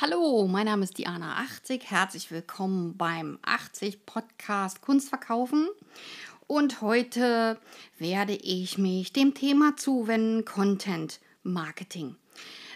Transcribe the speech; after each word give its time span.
Hallo, 0.00 0.48
mein 0.48 0.66
Name 0.66 0.82
ist 0.82 0.98
Diana 0.98 1.36
80. 1.36 1.88
Herzlich 1.88 2.32
willkommen 2.32 2.96
beim 2.96 3.38
80 3.42 4.04
Podcast 4.04 4.80
Kunst 4.80 5.08
verkaufen. 5.08 5.68
Und 6.48 6.80
heute 6.80 7.60
werde 7.96 8.34
ich 8.34 8.76
mich 8.76 9.12
dem 9.12 9.34
Thema 9.34 9.76
zuwenden, 9.76 10.44
Content 10.44 11.20
Marketing. 11.44 12.16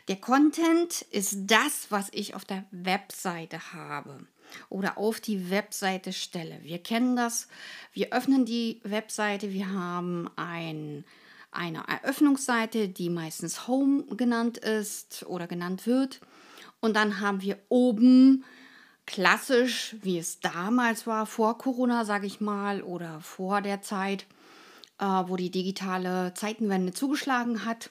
Der 0.07 0.15
Content 0.15 1.03
ist 1.11 1.39
das, 1.49 1.91
was 1.91 2.09
ich 2.13 2.37
auf 2.37 2.45
der 2.45 2.65
Webseite 2.71 3.73
habe 3.73 4.25
oder 4.69 4.97
auf 4.97 5.19
die 5.19 5.51
Webseite 5.51 6.13
stelle. 6.13 6.61
Wir 6.63 6.79
kennen 6.79 7.17
das. 7.17 7.49
Wir 7.93 8.13
öffnen 8.13 8.45
die 8.45 8.81
Webseite. 8.85 9.53
Wir 9.53 9.73
haben 9.73 10.31
ein, 10.37 11.05
eine 11.51 11.83
Eröffnungsseite, 11.89 12.89
die 12.89 13.11
meistens 13.11 13.67
Home 13.67 14.05
genannt 14.17 14.57
ist 14.57 15.27
oder 15.27 15.49
genannt 15.49 15.85
wird. 15.85 16.21
Und 16.81 16.95
dann 16.95 17.21
haben 17.21 17.43
wir 17.43 17.59
oben 17.69 18.45
klassisch, 19.07 19.97
wie 20.03 20.19
es 20.19 20.41
damals 20.41 21.07
war, 21.07 21.27
vor 21.27 21.59
Corona, 21.59 22.05
sage 22.05 22.27
ich 22.27 22.41
mal, 22.41 22.83
oder 22.83 23.21
vor 23.21 23.63
der 23.63 23.81
Zeit, 23.83 24.27
äh, 24.99 25.05
wo 25.05 25.37
die 25.37 25.51
digitale 25.51 26.35
Zeitenwende 26.35 26.93
zugeschlagen 26.93 27.65
hat, 27.65 27.91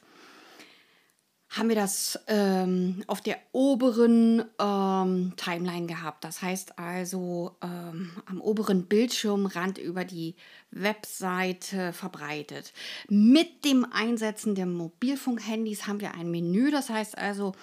haben 1.50 1.70
wir 1.70 1.76
das 1.76 2.20
ähm, 2.28 3.04
auf 3.08 3.22
der 3.22 3.38
oberen 3.54 4.44
ähm, 4.60 5.34
Timeline 5.38 5.88
gehabt. 5.88 6.24
Das 6.24 6.42
heißt 6.42 6.78
also 6.78 7.56
ähm, 7.64 8.12
am 8.26 8.42
oberen 8.42 8.86
Bildschirmrand 8.86 9.78
über 9.78 10.04
die 10.04 10.36
Webseite 10.72 11.94
verbreitet. 11.94 12.74
Mit 13.08 13.64
dem 13.64 13.88
Einsetzen 13.92 14.56
der 14.56 14.66
Mobilfunkhandys 14.66 15.88
haben 15.88 16.02
wir 16.02 16.16
ein 16.16 16.30
Menü. 16.30 16.70
Das 16.70 16.90
heißt 16.90 17.18
also, 17.18 17.54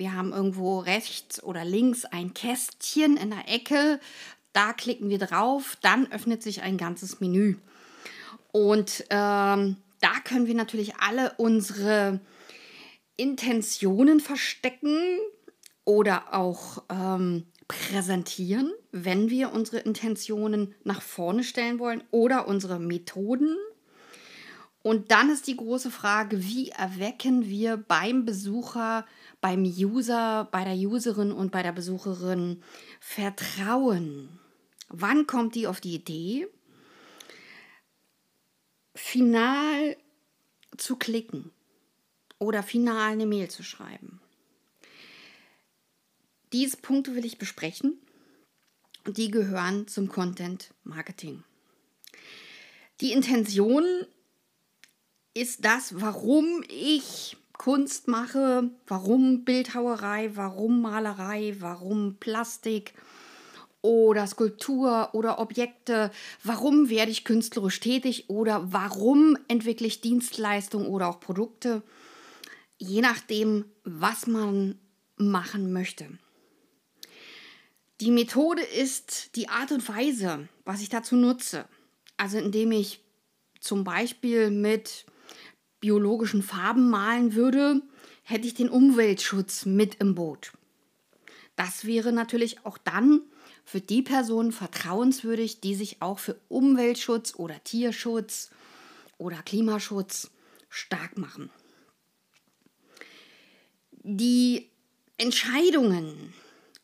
wir 0.00 0.14
haben 0.14 0.32
irgendwo 0.32 0.78
rechts 0.78 1.42
oder 1.42 1.62
links 1.62 2.06
ein 2.06 2.32
Kästchen 2.32 3.18
in 3.18 3.28
der 3.28 3.48
Ecke. 3.48 4.00
Da 4.54 4.72
klicken 4.72 5.10
wir 5.10 5.18
drauf, 5.18 5.76
dann 5.82 6.10
öffnet 6.10 6.42
sich 6.42 6.62
ein 6.62 6.78
ganzes 6.78 7.20
Menü. 7.20 7.56
Und 8.50 9.04
ähm, 9.10 9.76
da 10.00 10.20
können 10.24 10.46
wir 10.46 10.54
natürlich 10.54 10.96
alle 10.96 11.34
unsere 11.36 12.18
Intentionen 13.16 14.20
verstecken 14.20 15.18
oder 15.84 16.32
auch 16.32 16.82
ähm, 16.88 17.46
präsentieren, 17.68 18.72
wenn 18.92 19.28
wir 19.28 19.52
unsere 19.52 19.80
Intentionen 19.80 20.74
nach 20.82 21.02
vorne 21.02 21.44
stellen 21.44 21.78
wollen 21.78 22.02
oder 22.10 22.48
unsere 22.48 22.80
Methoden. 22.80 23.54
Und 24.82 25.10
dann 25.10 25.28
ist 25.28 25.46
die 25.46 25.58
große 25.58 25.90
Frage, 25.90 26.42
wie 26.42 26.70
erwecken 26.70 27.44
wir 27.44 27.76
beim 27.76 28.24
Besucher 28.24 29.04
beim 29.40 29.64
User, 29.64 30.48
bei 30.50 30.64
der 30.64 30.74
Userin 30.74 31.32
und 31.32 31.50
bei 31.50 31.62
der 31.62 31.72
Besucherin 31.72 32.62
Vertrauen. 33.00 34.38
Wann 34.88 35.26
kommt 35.26 35.54
die 35.54 35.66
auf 35.66 35.80
die 35.80 35.94
Idee, 35.94 36.48
final 38.94 39.96
zu 40.76 40.96
klicken 40.96 41.52
oder 42.38 42.62
final 42.62 43.12
eine 43.12 43.26
Mail 43.26 43.48
zu 43.48 43.62
schreiben? 43.62 44.20
Diese 46.52 46.76
Punkte 46.76 47.14
will 47.14 47.24
ich 47.24 47.38
besprechen 47.38 47.98
und 49.06 49.16
die 49.16 49.30
gehören 49.30 49.86
zum 49.86 50.08
Content 50.08 50.74
Marketing. 50.82 51.44
Die 53.00 53.12
Intention 53.12 53.84
ist 55.32 55.64
das, 55.64 56.00
warum 56.00 56.64
ich 56.68 57.36
Kunst 57.60 58.08
mache, 58.08 58.70
warum 58.86 59.44
Bildhauerei, 59.44 60.30
warum 60.34 60.80
Malerei, 60.80 61.56
warum 61.58 62.16
Plastik 62.18 62.94
oder 63.82 64.26
Skulptur 64.26 65.10
oder 65.12 65.38
Objekte, 65.38 66.10
warum 66.42 66.88
werde 66.88 67.12
ich 67.12 67.22
künstlerisch 67.22 67.78
tätig 67.80 68.30
oder 68.30 68.72
warum 68.72 69.36
entwickle 69.46 69.86
ich 69.86 70.00
Dienstleistungen 70.00 70.86
oder 70.86 71.10
auch 71.10 71.20
Produkte, 71.20 71.82
je 72.78 73.02
nachdem, 73.02 73.66
was 73.84 74.26
man 74.26 74.78
machen 75.18 75.70
möchte. 75.70 76.06
Die 78.00 78.10
Methode 78.10 78.62
ist 78.62 79.36
die 79.36 79.50
Art 79.50 79.70
und 79.70 79.86
Weise, 79.86 80.48
was 80.64 80.80
ich 80.80 80.88
dazu 80.88 81.14
nutze. 81.14 81.66
Also 82.16 82.38
indem 82.38 82.72
ich 82.72 83.00
zum 83.60 83.84
Beispiel 83.84 84.50
mit 84.50 85.04
biologischen 85.80 86.42
Farben 86.42 86.90
malen 86.90 87.34
würde, 87.34 87.82
hätte 88.22 88.46
ich 88.46 88.54
den 88.54 88.68
Umweltschutz 88.68 89.66
mit 89.66 89.96
im 89.96 90.14
Boot. 90.14 90.52
Das 91.56 91.84
wäre 91.84 92.12
natürlich 92.12 92.64
auch 92.64 92.78
dann 92.78 93.22
für 93.64 93.80
die 93.80 94.02
Personen 94.02 94.52
vertrauenswürdig, 94.52 95.60
die 95.60 95.74
sich 95.74 96.00
auch 96.00 96.18
für 96.18 96.40
Umweltschutz 96.48 97.34
oder 97.36 97.62
Tierschutz 97.64 98.50
oder 99.18 99.36
Klimaschutz 99.42 100.30
stark 100.68 101.18
machen. 101.18 101.50
Die 104.02 104.70
Entscheidungen, 105.18 106.32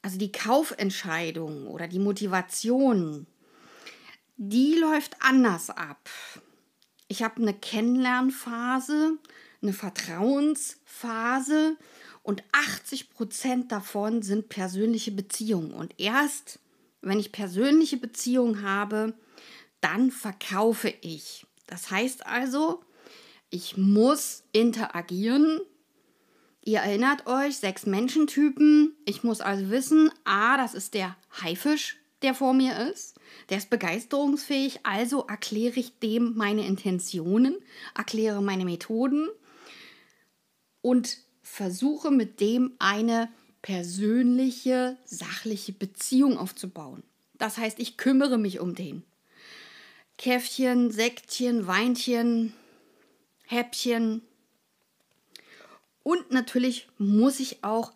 also 0.03 0.19
die 0.19 0.33
Kaufentscheidung 0.33 1.67
oder 1.67 1.89
die 1.89 1.99
Motivation, 1.99 3.27
die 4.37 4.75
läuft 4.75 5.17
anders 5.21 5.71
ab. 5.71 6.11
Ich 7.09 7.23
habe 7.23 7.41
eine 7.41 7.55
Kennenlernphase, 7.55 9.19
eine 9.63 9.73
Vertrauensphase 9.73 11.77
und 12.23 12.43
80 12.53 13.11
Prozent 13.11 13.73
davon 13.73 14.23
sind 14.23 14.49
persönliche 14.49 15.13
Beziehungen. 15.13 15.73
Und 15.73 15.95
erst, 15.99 16.59
wenn 17.01 17.21
ich 17.21 17.31
persönliche 17.31 17.97
Beziehungen 17.97 18.63
habe, 18.63 19.15
dann 19.81 20.11
verkaufe 20.11 20.93
ich. 21.01 21.47
Das 21.67 21.91
heißt 21.91 22.27
also, 22.27 22.83
ich 23.51 23.77
muss 23.77 24.43
interagieren. 24.53 25.61
Ihr 26.63 26.81
erinnert 26.81 27.29
euch, 27.29 27.59
sechs 27.59 27.87
Menschentypen. 27.87 28.97
Ich 29.05 29.23
muss 29.23 29.41
also 29.41 29.71
wissen, 29.71 30.11
a, 30.25 30.57
das 30.57 30.75
ist 30.75 30.95
der 30.95 31.17
Haifisch, 31.41 31.99
der 32.27 32.35
vor 32.35 32.53
mir 32.53 32.91
ist. 32.91 33.15
Der 33.51 33.59
ist 33.59 33.71
begeisterungsfähig, 33.71 34.81
also 34.83 35.27
erkläre 35.27 35.79
ich 35.79 35.99
dem 36.01 36.35
meine 36.37 36.67
Intentionen, 36.67 37.57
erkläre 37.95 38.43
meine 38.43 38.65
Methoden 38.65 39.29
und 40.83 41.19
versuche 41.43 42.11
mit 42.11 42.41
dem 42.41 42.73
eine 42.81 43.29
persönliche, 43.63 44.97
sachliche 45.05 45.73
Beziehung 45.73 46.37
aufzubauen. 46.37 47.05
Das 47.35 47.59
heißt, 47.59 47.79
ich 47.79 47.97
kümmere 47.97 48.39
mich 48.39 48.59
um 48.59 48.75
den. 48.75 49.05
Käffchen, 50.19 50.91
Säckchen, 50.91 51.69
Weinchen, 51.69 52.55
Häppchen. 53.45 54.23
Und 56.03 56.33
natürlich 56.33 56.89
muss 56.99 57.39
ich 57.39 57.63
auch 57.63 57.93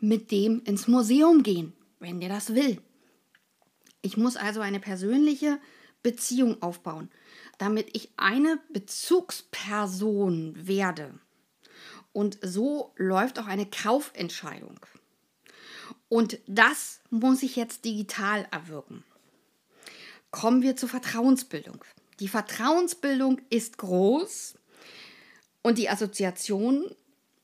mit 0.00 0.30
dem 0.30 0.62
ins 0.64 0.88
Museum 0.88 1.42
gehen, 1.42 1.74
wenn 1.98 2.20
der 2.20 2.30
das 2.30 2.54
will. 2.54 2.80
Ich 4.04 4.18
muss 4.18 4.36
also 4.36 4.60
eine 4.60 4.80
persönliche 4.80 5.58
Beziehung 6.02 6.60
aufbauen, 6.60 7.10
damit 7.56 7.88
ich 7.96 8.10
eine 8.18 8.60
Bezugsperson 8.70 10.66
werde. 10.66 11.18
Und 12.12 12.38
so 12.42 12.92
läuft 12.96 13.38
auch 13.38 13.46
eine 13.46 13.64
Kaufentscheidung. 13.64 14.78
Und 16.10 16.38
das 16.46 17.00
muss 17.08 17.42
ich 17.42 17.56
jetzt 17.56 17.86
digital 17.86 18.46
erwirken. 18.50 19.04
Kommen 20.30 20.60
wir 20.60 20.76
zur 20.76 20.90
Vertrauensbildung. 20.90 21.82
Die 22.20 22.28
Vertrauensbildung 22.28 23.40
ist 23.48 23.78
groß 23.78 24.56
und 25.62 25.78
die 25.78 25.88
Assoziation 25.88 26.94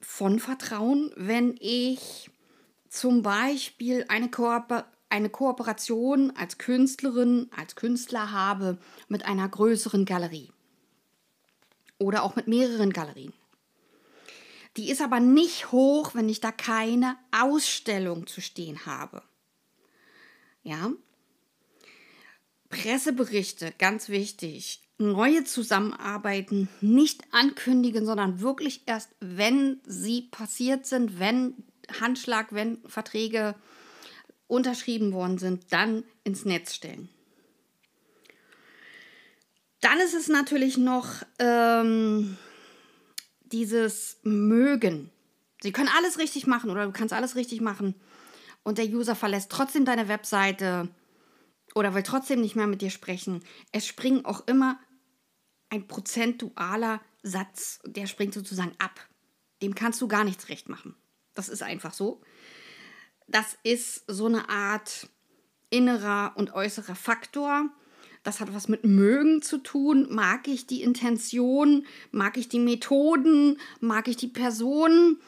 von 0.02 0.38
Vertrauen, 0.38 1.10
wenn 1.16 1.56
ich 1.58 2.30
zum 2.90 3.22
Beispiel 3.22 4.04
eine 4.08 4.30
Kooperation 4.30 4.99
eine 5.10 5.28
Kooperation 5.28 6.32
als 6.36 6.58
Künstlerin, 6.58 7.50
als 7.56 7.76
Künstler 7.76 8.30
habe 8.30 8.78
mit 9.08 9.26
einer 9.26 9.48
größeren 9.48 10.04
Galerie 10.04 10.50
oder 11.98 12.22
auch 12.22 12.36
mit 12.36 12.48
mehreren 12.48 12.92
Galerien. 12.92 13.34
Die 14.76 14.90
ist 14.90 15.02
aber 15.02 15.20
nicht 15.20 15.72
hoch, 15.72 16.14
wenn 16.14 16.28
ich 16.28 16.40
da 16.40 16.52
keine 16.52 17.16
Ausstellung 17.32 18.26
zu 18.26 18.40
stehen 18.40 18.86
habe. 18.86 19.22
Ja? 20.62 20.92
Presseberichte, 22.68 23.74
ganz 23.78 24.08
wichtig. 24.08 24.80
Neue 24.98 25.44
Zusammenarbeiten 25.44 26.68
nicht 26.80 27.22
ankündigen, 27.32 28.06
sondern 28.06 28.40
wirklich 28.40 28.82
erst, 28.86 29.10
wenn 29.18 29.80
sie 29.84 30.22
passiert 30.30 30.86
sind, 30.86 31.18
wenn 31.18 31.54
Handschlag, 32.00 32.52
wenn 32.52 32.78
Verträge 32.86 33.56
unterschrieben 34.50 35.12
worden 35.12 35.38
sind, 35.38 35.72
dann 35.72 36.04
ins 36.24 36.44
Netz 36.44 36.74
stellen. 36.74 37.08
Dann 39.80 39.98
ist 40.00 40.14
es 40.14 40.28
natürlich 40.28 40.76
noch 40.76 41.22
ähm, 41.38 42.36
dieses 43.42 44.18
Mögen. 44.22 45.10
Sie 45.62 45.72
können 45.72 45.90
alles 45.96 46.18
richtig 46.18 46.46
machen 46.46 46.70
oder 46.70 46.84
du 46.84 46.92
kannst 46.92 47.14
alles 47.14 47.36
richtig 47.36 47.60
machen, 47.60 47.94
und 48.62 48.78
der 48.78 48.86
User 48.86 49.16
verlässt 49.16 49.50
trotzdem 49.50 49.84
deine 49.84 50.08
Webseite 50.08 50.88
oder 51.74 51.94
will 51.94 52.02
trotzdem 52.02 52.40
nicht 52.40 52.56
mehr 52.56 52.66
mit 52.66 52.82
dir 52.82 52.90
sprechen, 52.90 53.42
es 53.72 53.86
springt 53.86 54.26
auch 54.26 54.46
immer 54.46 54.78
ein 55.70 55.86
prozentualer 55.86 57.00
Satz, 57.22 57.80
der 57.84 58.06
springt 58.06 58.34
sozusagen 58.34 58.74
ab. 58.78 59.08
Dem 59.62 59.74
kannst 59.74 60.00
du 60.00 60.08
gar 60.08 60.24
nichts 60.24 60.48
recht 60.48 60.68
machen. 60.68 60.96
Das 61.34 61.48
ist 61.48 61.62
einfach 61.62 61.92
so. 61.92 62.22
Das 63.30 63.56
ist 63.62 64.02
so 64.08 64.26
eine 64.26 64.48
Art 64.48 65.08
innerer 65.70 66.32
und 66.34 66.52
äußerer 66.52 66.96
Faktor. 66.96 67.70
Das 68.24 68.40
hat 68.40 68.52
was 68.52 68.66
mit 68.66 68.84
Mögen 68.84 69.40
zu 69.40 69.58
tun. 69.58 70.08
Mag 70.10 70.48
ich 70.48 70.66
die 70.66 70.82
Intention? 70.82 71.86
Mag 72.10 72.36
ich 72.36 72.48
die 72.48 72.58
Methoden? 72.58 73.58
Mag 73.78 74.08
ich 74.08 74.16
die 74.16 74.28
Person? 74.28 75.18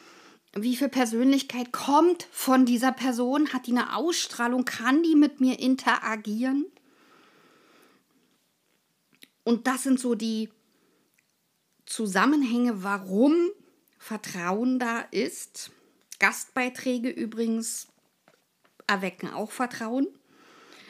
Wie 0.53 0.75
viel 0.75 0.89
Persönlichkeit 0.89 1.71
kommt 1.71 2.27
von 2.31 2.65
dieser 2.65 2.91
Person? 2.91 3.53
Hat 3.53 3.67
die 3.67 3.71
eine 3.71 3.95
Ausstrahlung? 3.95 4.65
Kann 4.65 5.01
die 5.01 5.15
mit 5.15 5.39
mir 5.39 5.59
interagieren? 5.59 6.65
Und 9.45 9.65
das 9.65 9.83
sind 9.83 9.99
so 9.99 10.13
die 10.13 10.49
Zusammenhänge, 11.85 12.83
warum 12.83 13.49
Vertrauen 13.97 14.77
da 14.77 14.99
ist. 14.99 15.71
Gastbeiträge 16.19 17.09
übrigens 17.09 17.87
erwecken 18.87 19.29
auch 19.29 19.51
Vertrauen 19.51 20.07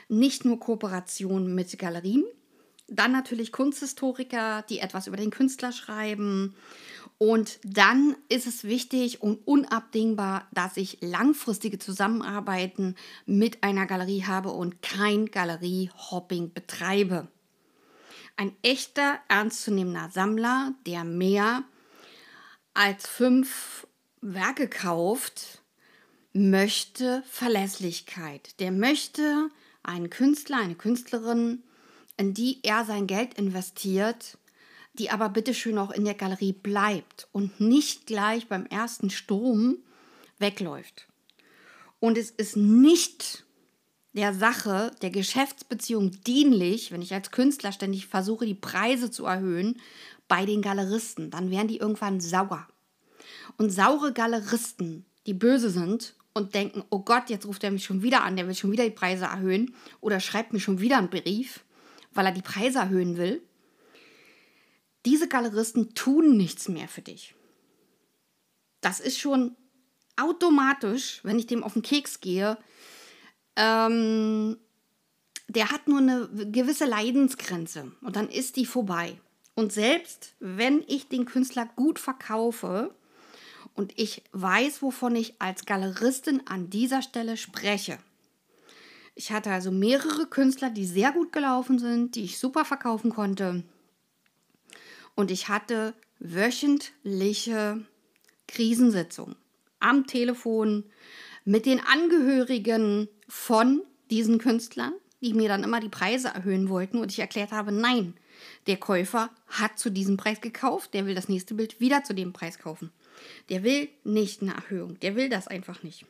nicht 0.09 0.45
nur 0.45 0.59
Kooperation 0.59 1.53
mit 1.53 1.77
Galerien, 1.79 2.23
dann 2.87 3.11
natürlich 3.11 3.51
Kunsthistoriker, 3.51 4.63
die 4.69 4.79
etwas 4.79 5.07
über 5.07 5.17
den 5.17 5.31
Künstler 5.31 5.71
schreiben. 5.71 6.55
Und 7.17 7.59
dann 7.63 8.15
ist 8.29 8.45
es 8.45 8.65
wichtig 8.65 9.21
und 9.21 9.47
unabdingbar, 9.47 10.47
dass 10.51 10.77
ich 10.77 10.97
langfristige 11.01 11.79
Zusammenarbeiten 11.79 12.95
mit 13.25 13.63
einer 13.63 13.85
Galerie 13.85 14.25
habe 14.25 14.49
und 14.49 14.81
kein 14.81 15.27
Galeriehopping 15.27 16.53
betreibe. 16.53 17.27
Ein 18.35 18.55
echter, 18.61 19.19
ernstzunehmender 19.29 20.09
Sammler, 20.11 20.73
der 20.85 21.03
mehr 21.03 21.63
als 22.73 23.07
fünf 23.07 23.87
Werke 24.21 24.67
kauft, 24.67 25.62
möchte 26.33 27.23
Verlässlichkeit. 27.29 28.59
Der 28.59 28.71
möchte 28.71 29.49
einen 29.83 30.09
Künstler, 30.09 30.57
eine 30.57 30.75
Künstlerin, 30.75 31.63
in 32.17 32.33
die 32.33 32.59
er 32.63 32.85
sein 32.85 33.07
Geld 33.07 33.35
investiert, 33.35 34.37
die 34.93 35.09
aber 35.09 35.29
bitteschön 35.29 35.77
auch 35.77 35.91
in 35.91 36.05
der 36.05 36.13
Galerie 36.13 36.53
bleibt 36.53 37.27
und 37.31 37.59
nicht 37.59 38.07
gleich 38.07 38.47
beim 38.47 38.65
ersten 38.65 39.09
Sturm 39.09 39.77
wegläuft. 40.39 41.07
Und 41.99 42.17
es 42.17 42.31
ist 42.31 42.57
nicht 42.57 43.45
der 44.13 44.33
Sache, 44.33 44.91
der 45.01 45.09
Geschäftsbeziehung 45.09 46.11
dienlich, 46.23 46.91
wenn 46.91 47.01
ich 47.01 47.13
als 47.13 47.31
Künstler 47.31 47.71
ständig 47.71 48.07
versuche, 48.07 48.45
die 48.45 48.53
Preise 48.53 49.09
zu 49.09 49.25
erhöhen 49.25 49.79
bei 50.27 50.45
den 50.45 50.61
Galeristen. 50.61 51.31
Dann 51.31 51.49
werden 51.49 51.67
die 51.67 51.77
irgendwann 51.77 52.19
sauer. 52.19 52.67
Und 53.57 53.71
saure 53.71 54.13
Galeristen, 54.13 55.05
die 55.25 55.33
böse 55.33 55.69
sind 55.69 56.15
und 56.33 56.55
denken, 56.55 56.83
oh 56.89 56.99
Gott, 56.99 57.29
jetzt 57.29 57.45
ruft 57.45 57.63
er 57.63 57.71
mich 57.71 57.85
schon 57.85 58.01
wieder 58.01 58.23
an, 58.23 58.35
der 58.35 58.47
will 58.47 58.55
schon 58.55 58.71
wieder 58.71 58.83
die 58.83 58.89
Preise 58.89 59.25
erhöhen 59.25 59.75
oder 60.01 60.19
schreibt 60.19 60.51
mir 60.51 60.59
schon 60.59 60.79
wieder 60.79 60.97
einen 60.97 61.09
Brief, 61.09 61.63
weil 62.11 62.25
er 62.25 62.31
die 62.31 62.41
Preise 62.41 62.79
erhöhen 62.79 63.17
will. 63.17 63.41
Diese 65.05 65.27
Galeristen 65.27 65.93
tun 65.93 66.37
nichts 66.37 66.69
mehr 66.69 66.87
für 66.87 67.01
dich. 67.01 67.35
Das 68.81 68.99
ist 68.99 69.19
schon 69.19 69.55
automatisch, 70.17 71.19
wenn 71.23 71.39
ich 71.39 71.47
dem 71.47 71.63
auf 71.63 71.73
den 71.73 71.81
Keks 71.81 72.19
gehe, 72.19 72.57
ähm, 73.55 74.57
der 75.47 75.69
hat 75.69 75.87
nur 75.87 75.99
eine 75.99 76.29
gewisse 76.51 76.85
Leidensgrenze 76.85 77.91
und 78.01 78.15
dann 78.15 78.29
ist 78.29 78.55
die 78.55 78.65
vorbei. 78.65 79.19
Und 79.55 79.71
selbst 79.71 80.35
wenn 80.39 80.83
ich 80.87 81.09
den 81.09 81.25
Künstler 81.25 81.69
gut 81.75 81.99
verkaufe, 81.99 82.95
und 83.75 83.97
ich 83.97 84.23
weiß, 84.31 84.81
wovon 84.81 85.15
ich 85.15 85.41
als 85.41 85.65
Galeristin 85.65 86.41
an 86.45 86.69
dieser 86.69 87.01
Stelle 87.01 87.37
spreche. 87.37 87.97
Ich 89.15 89.31
hatte 89.31 89.51
also 89.51 89.71
mehrere 89.71 90.27
Künstler, 90.27 90.69
die 90.69 90.85
sehr 90.85 91.11
gut 91.11 91.31
gelaufen 91.31 91.79
sind, 91.79 92.15
die 92.15 92.23
ich 92.23 92.39
super 92.39 92.65
verkaufen 92.65 93.11
konnte. 93.11 93.63
Und 95.15 95.29
ich 95.29 95.49
hatte 95.49 95.93
wöchentliche 96.19 97.85
Krisensitzungen 98.47 99.35
am 99.79 100.07
Telefon 100.07 100.85
mit 101.45 101.65
den 101.65 101.79
Angehörigen 101.79 103.07
von 103.27 103.83
diesen 104.09 104.39
Künstlern, 104.39 104.93
die 105.21 105.33
mir 105.33 105.49
dann 105.49 105.63
immer 105.63 105.79
die 105.79 105.89
Preise 105.89 106.29
erhöhen 106.29 106.69
wollten 106.69 106.97
und 106.97 107.11
ich 107.11 107.19
erklärt 107.19 107.51
habe, 107.51 107.71
nein, 107.71 108.15
der 108.67 108.77
Käufer 108.77 109.29
hat 109.47 109.77
zu 109.77 109.89
diesem 109.89 110.17
Preis 110.17 110.41
gekauft, 110.41 110.93
der 110.93 111.05
will 111.05 111.15
das 111.15 111.29
nächste 111.29 111.53
Bild 111.53 111.79
wieder 111.79 112.03
zu 112.03 112.13
dem 112.13 112.33
Preis 112.33 112.57
kaufen. 112.57 112.91
Der 113.49 113.63
will 113.63 113.89
nicht 114.03 114.41
eine 114.41 114.53
Erhöhung. 114.53 114.99
Der 114.99 115.15
will 115.15 115.29
das 115.29 115.47
einfach 115.47 115.83
nicht. 115.83 116.05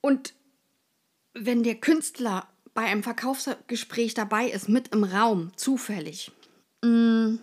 Und 0.00 0.34
wenn 1.34 1.62
der 1.62 1.76
Künstler 1.76 2.48
bei 2.74 2.84
einem 2.84 3.02
Verkaufsgespräch 3.02 4.14
dabei 4.14 4.46
ist, 4.46 4.68
mit 4.68 4.88
im 4.88 5.04
Raum, 5.04 5.52
zufällig, 5.56 6.30
mm, 6.82 7.36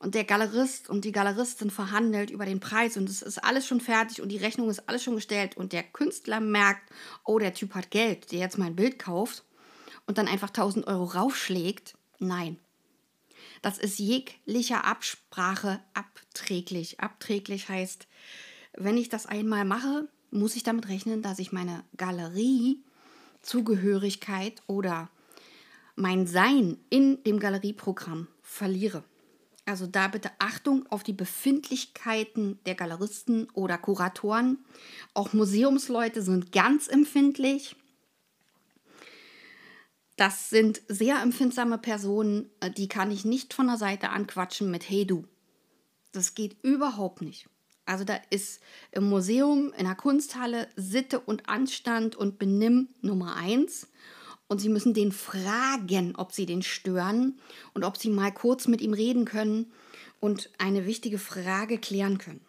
und 0.00 0.14
der 0.14 0.24
Galerist 0.24 0.88
und 0.88 1.04
die 1.04 1.12
Galeristin 1.12 1.70
verhandelt 1.70 2.30
über 2.30 2.46
den 2.46 2.58
Preis 2.58 2.96
und 2.96 3.08
es 3.08 3.20
ist 3.20 3.38
alles 3.44 3.66
schon 3.66 3.80
fertig 3.80 4.22
und 4.22 4.30
die 4.30 4.38
Rechnung 4.38 4.70
ist 4.70 4.88
alles 4.88 5.04
schon 5.04 5.14
gestellt 5.14 5.56
und 5.58 5.72
der 5.74 5.82
Künstler 5.82 6.40
merkt, 6.40 6.90
oh, 7.24 7.38
der 7.38 7.52
Typ 7.52 7.74
hat 7.74 7.90
Geld, 7.90 8.32
der 8.32 8.38
jetzt 8.38 8.56
mein 8.56 8.76
Bild 8.76 8.98
kauft 8.98 9.44
und 10.06 10.16
dann 10.16 10.26
einfach 10.26 10.48
1000 10.48 10.86
Euro 10.86 11.04
raufschlägt, 11.04 11.98
nein, 12.18 12.56
das 13.62 13.78
ist 13.78 13.98
jeglicher 13.98 14.84
Absprache 14.84 15.80
abträglich. 15.94 17.00
Abträglich 17.00 17.68
heißt, 17.68 18.06
wenn 18.76 18.96
ich 18.96 19.08
das 19.08 19.26
einmal 19.26 19.64
mache, 19.64 20.08
muss 20.30 20.54
ich 20.56 20.62
damit 20.62 20.88
rechnen, 20.88 21.22
dass 21.22 21.38
ich 21.38 21.52
meine 21.52 21.84
Galeriezugehörigkeit 21.96 24.62
oder 24.66 25.10
mein 25.96 26.26
Sein 26.26 26.78
in 26.88 27.22
dem 27.24 27.40
Galerieprogramm 27.40 28.28
verliere. 28.42 29.04
Also 29.66 29.86
da 29.86 30.08
bitte 30.08 30.30
Achtung 30.38 30.86
auf 30.88 31.02
die 31.02 31.12
Befindlichkeiten 31.12 32.58
der 32.66 32.74
Galeristen 32.74 33.48
oder 33.52 33.78
Kuratoren. 33.78 34.58
Auch 35.14 35.32
Museumsleute 35.32 36.22
sind 36.22 36.52
ganz 36.52 36.88
empfindlich. 36.88 37.76
Das 40.20 40.50
sind 40.50 40.82
sehr 40.86 41.22
empfindsame 41.22 41.78
Personen, 41.78 42.50
äh, 42.60 42.70
die 42.70 42.88
kann 42.88 43.10
ich 43.10 43.24
nicht 43.24 43.54
von 43.54 43.68
der 43.68 43.78
Seite 43.78 44.10
anquatschen 44.10 44.70
mit 44.70 44.86
Hey 44.86 45.06
du. 45.06 45.24
Das 46.12 46.34
geht 46.34 46.62
überhaupt 46.62 47.22
nicht. 47.22 47.48
Also 47.86 48.04
da 48.04 48.20
ist 48.28 48.60
im 48.92 49.08
Museum, 49.08 49.72
in 49.78 49.86
der 49.86 49.94
Kunsthalle 49.94 50.68
Sitte 50.76 51.20
und 51.20 51.48
Anstand 51.48 52.16
und 52.16 52.38
Benimm 52.38 52.88
Nummer 53.00 53.36
eins. 53.36 53.88
Und 54.46 54.60
Sie 54.60 54.68
müssen 54.68 54.92
den 54.92 55.10
fragen, 55.10 56.14
ob 56.16 56.32
Sie 56.32 56.44
den 56.44 56.60
stören 56.60 57.40
und 57.72 57.82
ob 57.82 57.96
Sie 57.96 58.10
mal 58.10 58.30
kurz 58.30 58.68
mit 58.68 58.82
ihm 58.82 58.92
reden 58.92 59.24
können 59.24 59.72
und 60.20 60.50
eine 60.58 60.84
wichtige 60.84 61.18
Frage 61.18 61.78
klären 61.78 62.18
können. 62.18 62.44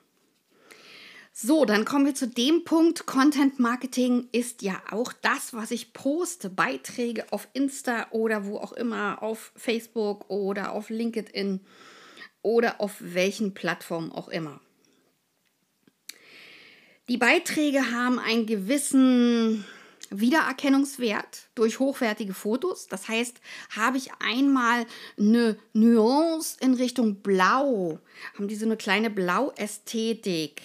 So, 1.34 1.64
dann 1.64 1.86
kommen 1.86 2.06
wir 2.06 2.16
zu 2.16 2.28
dem 2.28 2.66
Punkt. 2.66 3.06
Content 3.06 3.58
Marketing 3.58 4.28
ist 4.34 4.62
ja 4.62 4.82
auch 4.92 5.14
das, 5.14 5.54
was 5.54 5.72
ich 5.72 5.94
poste. 5.94 6.50
Beiträge 6.50 7.32
auf 7.32 7.48
Insta 7.54 8.08
oder 8.12 8.46
wo 8.46 8.58
auch 8.58 8.74
immer, 8.74 9.24
auf 9.24 9.54
Facebook 9.56 10.30
oder 10.30 10.74
auf 10.74 10.90
LinkedIn 10.90 11.62
oder 12.42 12.82
auf 12.82 12.96
welchen 13.00 13.54
Plattformen 13.54 14.12
auch 14.12 14.28
immer. 14.28 14.60
Die 17.08 17.18
Beiträge 17.18 17.92
haben 17.92 18.20
einen 18.20 18.46
gewissen 18.46 19.66
Wiedererkennungswert 20.10 21.50
durch 21.56 21.80
hochwertige 21.80 22.34
Fotos. 22.34 22.88
Das 22.88 23.08
heißt, 23.08 23.40
habe 23.76 23.98
ich 23.98 24.12
einmal 24.20 24.86
eine 25.18 25.58
Nuance 25.74 26.58
in 26.60 26.74
Richtung 26.74 27.22
Blau, 27.22 28.00
haben 28.38 28.48
die 28.50 28.56
so 28.56 28.66
eine 28.66 28.78
kleine 28.78 29.10
Blau-Ästhetik 29.10 30.62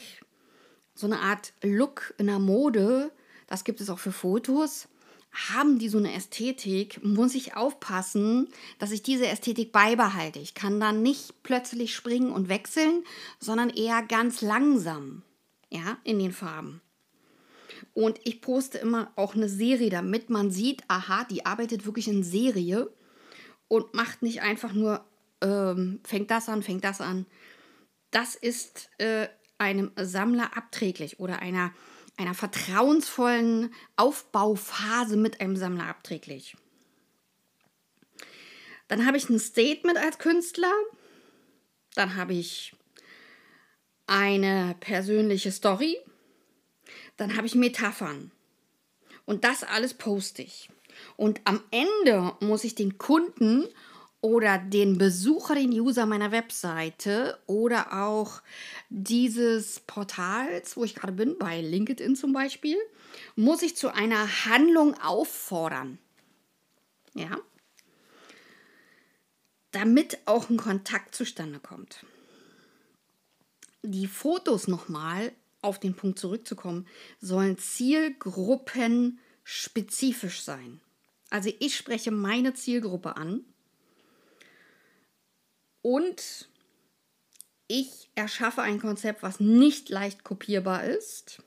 so 0.97 1.07
eine 1.07 1.21
Art 1.21 1.53
Look 1.63 2.15
in 2.19 2.27
der 2.27 2.41
Mode, 2.41 3.13
das 3.47 3.63
gibt 3.63 3.81
es 3.81 3.91
auch 3.91 3.99
für 3.99 4.13
Fotos, 4.13 4.89
haben 5.51 5.79
die 5.79 5.91
so 5.91 5.99
eine 5.99 6.15
Ästhetik, 6.15 7.05
muss 7.05 7.35
ich 7.35 7.55
aufpassen, 7.55 8.49
dass 8.79 8.91
ich 8.91 9.03
diese 9.03 9.27
Ästhetik 9.27 9.71
beibehalte. 9.71 10.39
Ich 10.39 10.55
kann 10.55 10.81
dann 10.81 11.03
nicht 11.03 11.43
plötzlich 11.43 11.95
springen 11.95 12.33
und 12.33 12.49
wechseln, 12.49 13.05
sondern 13.39 13.69
eher 13.69 14.03
ganz 14.03 14.41
langsam, 14.41 15.23
ja, 15.69 15.99
in 16.05 16.19
den 16.19 16.33
Farben. 16.33 16.81
Und 17.93 18.19
ich 18.25 18.41
poste 18.41 18.79
immer 18.79 19.13
auch 19.17 19.35
eine 19.35 19.51
Serie, 19.51 19.91
damit 19.91 20.31
man 20.31 20.51
sieht, 20.51 20.83
aha, 20.89 21.25
die 21.25 21.45
arbeitet 21.45 21.85
wirklich 21.85 22.09
in 22.09 22.25
Serie 22.25 22.91
und 23.69 23.93
macht 23.93 24.23
nicht 24.23 24.41
einfach 24.41 24.73
nur, 24.73 25.05
ähm, 25.43 26.01
fängt 26.05 26.31
das 26.31 26.49
an, 26.49 26.63
fängt 26.63 26.85
das 26.85 27.03
an. 27.03 27.27
Das 28.11 28.35
ist 28.35 28.89
äh, 28.97 29.29
einem 29.59 29.93
Sammler 29.97 30.57
abträglich 30.57 31.21
oder 31.21 31.41
einer, 31.41 31.73
einer 32.17 32.35
vertrauensvollen 32.35 33.75
Aufbauphase 33.97 35.17
mit 35.17 35.41
einem 35.41 35.57
Sammler 35.57 35.87
abträglich. 35.87 36.57
Dann 38.89 39.07
habe 39.07 39.17
ich 39.17 39.29
ein 39.29 39.39
Statement 39.39 39.99
als 39.99 40.19
Künstler. 40.19 40.73
Dann 41.95 42.17
habe 42.17 42.35
ich 42.35 42.75
eine 44.07 44.77
persönliche 44.81 45.51
Story. 45.51 45.99
Dann 47.17 47.37
habe 47.37 47.47
ich 47.47 47.55
Metaphern. 47.55 48.31
Und 49.25 49.45
das 49.45 49.65
alles 49.65 49.95
poste 49.95 50.43
ich. 50.43 50.71
Und 51.17 51.41
am 51.45 51.63
Ende 51.71 52.35
muss 52.41 52.65
ich 52.65 52.75
den 52.75 52.97
Kunden 52.99 53.67
oder 54.27 54.59
den 54.59 54.99
Besucher, 54.99 55.55
den 55.55 55.71
User 55.71 56.05
meiner 56.05 56.33
Webseite 56.33 57.39
oder 57.47 58.03
auch 58.03 58.43
dieses 58.89 59.79
Portals, 59.79 60.77
wo 60.77 60.83
ich 60.83 60.97
gerade 60.97 61.13
bin, 61.13 61.39
bei 61.39 61.61
LinkedIn 61.61 62.17
zum 62.17 62.33
Beispiel, 62.33 62.77
muss 63.37 63.63
ich 63.63 63.77
zu 63.77 63.95
einer 63.95 64.47
Handlung 64.47 65.01
auffordern. 65.01 65.99
Ja. 67.15 67.39
Damit 69.71 70.19
auch 70.25 70.51
ein 70.51 70.57
Kontakt 70.57 71.15
zustande 71.15 71.61
kommt. 71.61 72.05
Die 73.83 74.09
Fotos 74.09 74.67
nochmal 74.67 75.31
auf 75.63 75.79
den 75.79 75.95
Punkt 75.95 76.19
zurückzukommen, 76.19 76.89
sollen 77.21 77.59
zielgruppenspezifisch 77.59 80.43
sein. 80.43 80.81
Also 81.31 81.53
ich 81.61 81.77
spreche 81.77 82.11
meine 82.11 82.55
Zielgruppe 82.55 83.17
an 83.17 83.45
und 85.87 86.49
ich 87.69 88.11
erschaffe 88.17 88.61
ein 88.61 88.81
Konzept, 88.81 89.23
was 89.23 89.39
nicht 89.39 89.89
leicht 89.89 90.25
kopierbar 90.25 90.83
ist. 90.83 91.41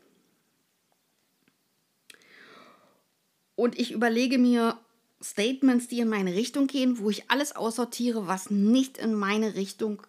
Und 3.55 3.77
ich 3.77 3.91
überlege 3.91 4.37
mir 4.37 4.79
Statements, 5.21 5.89
die 5.89 5.99
in 5.99 6.07
meine 6.07 6.35
Richtung 6.35 6.67
gehen, 6.67 6.99
wo 6.99 7.09
ich 7.09 7.29
alles 7.29 7.53
aussortiere, 7.53 8.27
was 8.27 8.49
nicht 8.49 8.97
in 8.97 9.13
meine 9.13 9.55
Richtung 9.55 10.01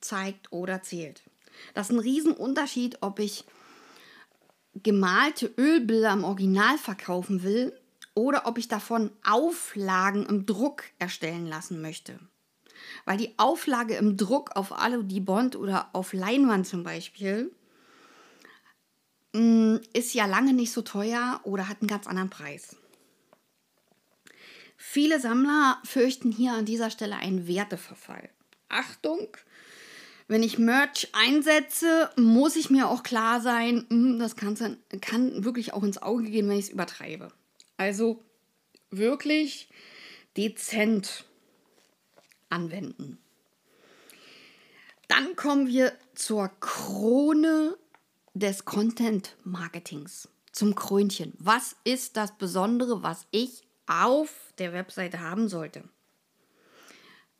zeigt 0.00 0.52
oder 0.52 0.82
zählt. 0.84 1.24
Das 1.74 1.90
ist 1.90 1.96
ein 1.96 1.98
Riesenunterschied, 1.98 2.98
ob 3.00 3.18
ich 3.18 3.44
gemalte 4.76 5.52
Ölbilder 5.58 6.12
im 6.12 6.22
Original 6.22 6.78
verkaufen 6.78 7.42
will 7.42 7.76
oder 8.14 8.46
ob 8.46 8.58
ich 8.58 8.68
davon 8.68 9.10
Auflagen 9.24 10.24
im 10.26 10.46
Druck 10.46 10.84
erstellen 11.00 11.48
lassen 11.48 11.82
möchte 11.82 12.20
weil 13.04 13.16
die 13.16 13.34
Auflage 13.38 13.94
im 13.94 14.16
Druck 14.16 14.56
auf 14.56 14.72
Alu-Bond 14.72 15.56
oder 15.56 15.90
auf 15.92 16.12
Leinwand 16.12 16.66
zum 16.66 16.84
Beispiel 16.84 17.52
mm, 19.32 19.76
ist 19.92 20.14
ja 20.14 20.26
lange 20.26 20.52
nicht 20.52 20.72
so 20.72 20.82
teuer 20.82 21.40
oder 21.44 21.68
hat 21.68 21.80
einen 21.80 21.88
ganz 21.88 22.06
anderen 22.06 22.30
Preis. 22.30 22.76
Viele 24.76 25.20
Sammler 25.20 25.78
fürchten 25.84 26.32
hier 26.32 26.52
an 26.52 26.64
dieser 26.64 26.90
Stelle 26.90 27.16
einen 27.16 27.46
Werteverfall. 27.46 28.28
Achtung, 28.68 29.28
wenn 30.28 30.42
ich 30.42 30.58
Merch 30.58 31.08
einsetze, 31.12 32.10
muss 32.16 32.56
ich 32.56 32.70
mir 32.70 32.88
auch 32.88 33.02
klar 33.02 33.40
sein, 33.40 33.86
mm, 33.88 34.18
das 34.18 34.34
kann 34.34 35.44
wirklich 35.44 35.72
auch 35.72 35.82
ins 35.82 36.00
Auge 36.00 36.24
gehen, 36.24 36.48
wenn 36.48 36.58
ich 36.58 36.66
es 36.66 36.72
übertreibe. 36.72 37.32
Also 37.76 38.24
wirklich 38.90 39.68
dezent 40.36 41.24
anwenden. 42.52 43.18
Dann 45.08 45.36
kommen 45.36 45.66
wir 45.66 45.92
zur 46.14 46.48
Krone 46.60 47.76
des 48.34 48.64
Content 48.64 49.36
Marketings, 49.44 50.28
zum 50.52 50.74
Krönchen. 50.74 51.34
Was 51.38 51.76
ist 51.84 52.16
das 52.16 52.36
Besondere, 52.38 53.02
was 53.02 53.26
ich 53.30 53.62
auf 53.86 54.52
der 54.58 54.72
Webseite 54.72 55.20
haben 55.20 55.48
sollte? 55.48 55.84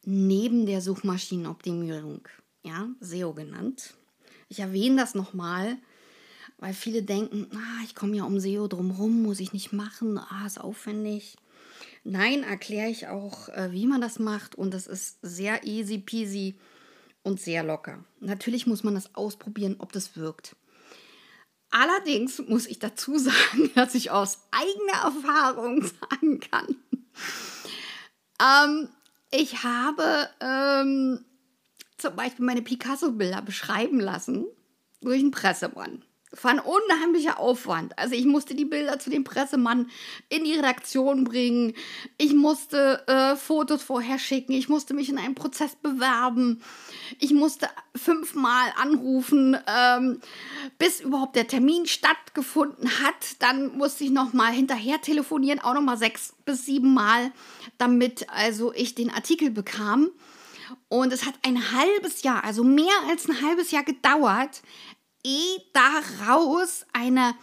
Neben 0.04 0.66
der 0.66 0.81
Suchmaschinenoptimierung, 0.81 2.28
ja, 2.62 2.88
SEO 3.00 3.33
genannt. 3.33 3.95
Ich 4.49 4.59
erwähne 4.61 4.97
das 4.97 5.14
nochmal, 5.14 5.78
weil 6.59 6.75
viele 6.75 7.02
denken, 7.02 7.49
ah, 7.54 7.85
ich 7.85 7.95
komme 7.95 8.16
ja 8.16 8.25
um 8.25 8.38
SEO 8.38 8.69
drumherum, 8.69 9.23
muss 9.23 9.40
ich 9.40 9.52
nicht 9.52 9.73
machen, 9.73 10.19
ah, 10.19 10.45
ist 10.47 10.61
aufwendig. 10.61 11.37
Nein, 12.04 12.42
erkläre 12.42 12.88
ich 12.88 13.06
auch, 13.06 13.49
äh, 13.50 13.71
wie 13.73 13.87
man 13.87 14.00
das 14.00 14.18
macht 14.18 14.56
und 14.56 14.75
das 14.75 14.87
ist 14.87 15.18
sehr 15.23 15.64
easy 15.64 15.99
peasy 15.99 16.59
und 17.23 17.40
sehr 17.40 17.62
locker. 17.62 18.04
Natürlich 18.21 18.66
muss 18.66 18.82
man 18.82 18.94
das 18.94 19.14
ausprobieren, 19.14 19.76
ob 19.78 19.92
das 19.92 20.16
wirkt. 20.16 20.56
Allerdings 21.71 22.38
muss 22.47 22.66
ich 22.66 22.78
dazu 22.78 23.18
sagen, 23.18 23.71
dass 23.75 23.94
ich 23.94 24.11
aus 24.11 24.38
eigener 24.50 25.04
Erfahrung 25.04 25.82
sagen 26.11 26.40
kann, 26.40 26.76
ähm, 28.40 28.88
ich 29.30 29.62
habe 29.62 30.28
ähm, 30.40 31.25
zum 31.97 32.16
Beispiel 32.16 32.44
meine 32.44 32.62
Picasso-Bilder 32.62 33.42
beschreiben 33.42 34.00
lassen 34.00 34.44
durch 35.00 35.21
einen 35.21 35.30
Pressemann. 35.30 36.04
War 36.40 36.50
ein 36.50 36.60
unheimlicher 36.60 37.38
Aufwand. 37.38 37.98
Also 37.98 38.14
ich 38.14 38.24
musste 38.24 38.54
die 38.54 38.64
Bilder 38.64 38.98
zu 38.98 39.10
dem 39.10 39.22
Pressemann 39.22 39.90
in 40.30 40.44
die 40.44 40.54
Redaktion 40.54 41.24
bringen. 41.24 41.74
Ich 42.16 42.32
musste 42.32 43.06
äh, 43.06 43.36
Fotos 43.36 43.82
vorher 43.82 44.18
schicken. 44.18 44.52
Ich 44.52 44.68
musste 44.68 44.94
mich 44.94 45.10
in 45.10 45.18
einen 45.18 45.34
Prozess 45.34 45.76
bewerben. 45.76 46.62
Ich 47.18 47.32
musste 47.32 47.68
fünfmal 47.94 48.72
anrufen, 48.76 49.58
ähm, 49.66 50.20
bis 50.78 51.00
überhaupt 51.00 51.36
der 51.36 51.48
Termin 51.48 51.86
stattgefunden 51.86 52.88
hat. 53.02 53.40
Dann 53.40 53.76
musste 53.76 54.04
ich 54.04 54.10
noch 54.10 54.32
mal 54.32 54.52
hinterher 54.52 55.02
telefonieren, 55.02 55.60
auch 55.60 55.74
noch 55.74 55.82
mal 55.82 55.98
sechs 55.98 56.34
bis 56.46 56.64
sieben 56.64 56.94
Mal, 56.94 57.32
damit 57.76 58.28
also 58.30 58.72
ich 58.72 58.94
den 58.94 59.10
Artikel 59.10 59.50
bekam. 59.50 60.10
Und 60.88 61.12
es 61.12 61.26
hat 61.26 61.34
ein 61.46 61.72
halbes 61.72 62.22
Jahr, 62.22 62.44
also 62.44 62.64
mehr 62.64 62.94
als 63.08 63.28
ein 63.28 63.42
halbes 63.42 63.70
Jahr 63.70 63.82
gedauert, 63.82 64.62
ehe 65.24 65.62
daraus 65.72 66.86
eine 66.92 67.34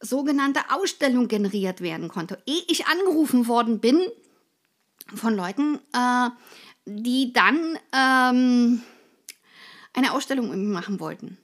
sogenannte 0.00 0.60
Ausstellung 0.70 1.28
generiert 1.28 1.80
werden 1.80 2.08
konnte. 2.08 2.42
Ehe 2.46 2.62
ich 2.68 2.86
angerufen 2.86 3.46
worden 3.46 3.80
bin 3.80 4.00
von 5.14 5.34
Leuten, 5.34 5.78
äh, 5.92 6.30
die 6.86 7.32
dann 7.32 7.78
ähm, 7.92 8.82
eine 9.92 10.12
Ausstellung 10.12 10.70
machen 10.70 11.00
wollten. 11.00 11.38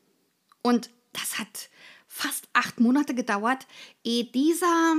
Und 0.63 0.91
das 1.13 1.39
hat 1.39 1.71
fast 2.07 2.49
acht 2.53 2.81
Monate 2.81 3.15
gedauert, 3.15 3.67
ehe 4.03 4.25
dieser 4.25 4.97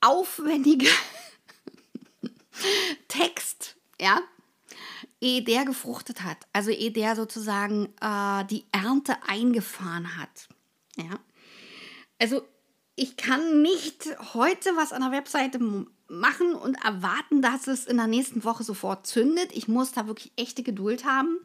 aufwendige 0.00 0.86
Text, 3.08 3.76
ja, 4.00 4.20
ehe 5.22 5.42
der 5.42 5.64
gefruchtet 5.64 6.22
hat, 6.22 6.38
also 6.52 6.70
ehe 6.70 6.90
der 6.90 7.16
sozusagen 7.16 7.86
äh, 8.00 8.44
die 8.46 8.64
Ernte 8.72 9.16
eingefahren 9.26 10.18
hat. 10.18 10.48
Ja? 10.96 11.20
Also 12.18 12.42
ich 12.96 13.16
kann 13.16 13.62
nicht 13.62 14.08
heute 14.34 14.76
was 14.76 14.92
an 14.92 15.02
der 15.02 15.12
Webseite 15.12 15.58
machen 16.08 16.54
und 16.54 16.74
erwarten, 16.84 17.40
dass 17.40 17.68
es 17.68 17.86
in 17.86 17.96
der 17.96 18.08
nächsten 18.08 18.44
Woche 18.44 18.64
sofort 18.64 19.06
zündet. 19.06 19.52
Ich 19.52 19.68
muss 19.68 19.92
da 19.92 20.06
wirklich 20.06 20.32
echte 20.36 20.62
Geduld 20.62 21.04
haben. 21.04 21.38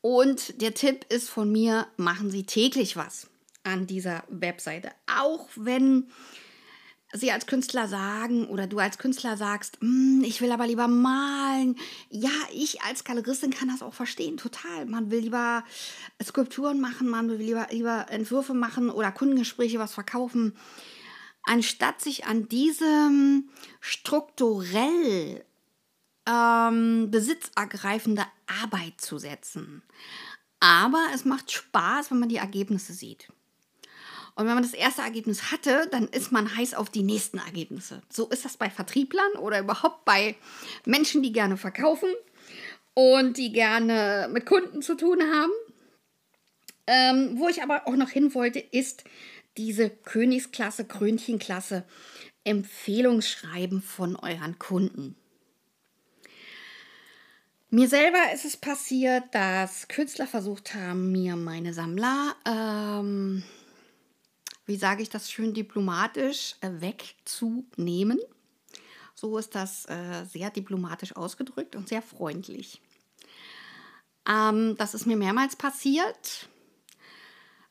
Und 0.00 0.60
der 0.60 0.74
Tipp 0.74 1.04
ist 1.08 1.28
von 1.28 1.52
mir, 1.52 1.86
machen 1.96 2.30
Sie 2.30 2.44
täglich 2.44 2.96
was 2.96 3.28
an 3.62 3.86
dieser 3.86 4.24
Webseite. 4.28 4.90
Auch 5.06 5.48
wenn 5.54 6.10
sie 7.12 7.30
als 7.32 7.46
Künstler 7.46 7.88
sagen 7.88 8.46
oder 8.46 8.66
du 8.66 8.78
als 8.78 8.98
Künstler 8.98 9.36
sagst, 9.36 9.78
hm, 9.80 10.22
ich 10.24 10.40
will 10.40 10.52
aber 10.52 10.66
lieber 10.66 10.88
malen. 10.88 11.76
Ja, 12.10 12.30
ich 12.52 12.82
als 12.82 13.04
Galeristin 13.04 13.52
kann 13.52 13.68
das 13.68 13.82
auch 13.82 13.94
verstehen, 13.94 14.36
total. 14.36 14.86
Man 14.86 15.10
will 15.10 15.20
lieber 15.20 15.64
Skulpturen 16.22 16.80
machen, 16.80 17.08
man 17.08 17.28
will 17.28 17.36
lieber, 17.36 17.68
lieber 17.70 18.06
Entwürfe 18.10 18.54
machen 18.54 18.90
oder 18.90 19.12
Kundengespräche 19.12 19.78
was 19.78 19.94
verkaufen, 19.94 20.56
anstatt 21.44 22.00
sich 22.00 22.26
an 22.26 22.48
diesem 22.48 23.48
strukturell 23.80 25.44
ähm, 26.26 27.10
besitzergreifende 27.10 28.24
Arbeit 28.62 29.00
zu 29.00 29.18
setzen. 29.18 29.82
Aber 30.58 31.06
es 31.14 31.24
macht 31.24 31.52
Spaß, 31.52 32.10
wenn 32.10 32.18
man 32.18 32.28
die 32.28 32.36
Ergebnisse 32.36 32.92
sieht. 32.92 33.28
Und 34.36 34.46
wenn 34.46 34.54
man 34.54 34.62
das 34.62 34.74
erste 34.74 35.00
Ergebnis 35.00 35.50
hatte, 35.50 35.88
dann 35.90 36.08
ist 36.08 36.30
man 36.30 36.56
heiß 36.56 36.74
auf 36.74 36.90
die 36.90 37.02
nächsten 37.02 37.38
Ergebnisse. 37.38 38.02
So 38.10 38.28
ist 38.28 38.44
das 38.44 38.58
bei 38.58 38.68
Vertrieblern 38.68 39.32
oder 39.40 39.60
überhaupt 39.60 40.04
bei 40.04 40.36
Menschen, 40.84 41.22
die 41.22 41.32
gerne 41.32 41.56
verkaufen 41.56 42.10
und 42.92 43.38
die 43.38 43.50
gerne 43.50 44.28
mit 44.30 44.44
Kunden 44.44 44.82
zu 44.82 44.94
tun 44.94 45.22
haben. 45.22 45.52
Ähm, 46.86 47.38
wo 47.38 47.48
ich 47.48 47.62
aber 47.62 47.88
auch 47.88 47.96
noch 47.96 48.10
hin 48.10 48.34
wollte, 48.34 48.58
ist 48.58 49.04
diese 49.56 49.88
Königsklasse, 49.88 50.84
Krönchenklasse, 50.84 51.84
Empfehlungsschreiben 52.44 53.80
von 53.80 54.16
euren 54.16 54.58
Kunden. 54.58 55.16
Mir 57.70 57.88
selber 57.88 58.32
ist 58.34 58.44
es 58.44 58.56
passiert, 58.56 59.24
dass 59.32 59.88
Künstler 59.88 60.26
versucht 60.26 60.74
haben, 60.74 61.10
mir 61.10 61.36
meine 61.36 61.72
Sammler, 61.72 62.36
ähm, 62.46 63.42
wie 64.66 64.76
sage 64.76 65.02
ich 65.02 65.08
das 65.08 65.30
schön 65.30 65.54
diplomatisch, 65.54 66.56
äh, 66.60 66.70
wegzunehmen. 66.80 68.18
So 69.14 69.38
ist 69.38 69.54
das 69.54 69.86
äh, 69.86 70.24
sehr 70.30 70.50
diplomatisch 70.50 71.16
ausgedrückt 71.16 71.74
und 71.74 71.88
sehr 71.88 72.02
freundlich. 72.02 72.82
Ähm, 74.28 74.76
das 74.76 74.94
ist 74.94 75.06
mir 75.06 75.16
mehrmals 75.16 75.56
passiert. 75.56 76.48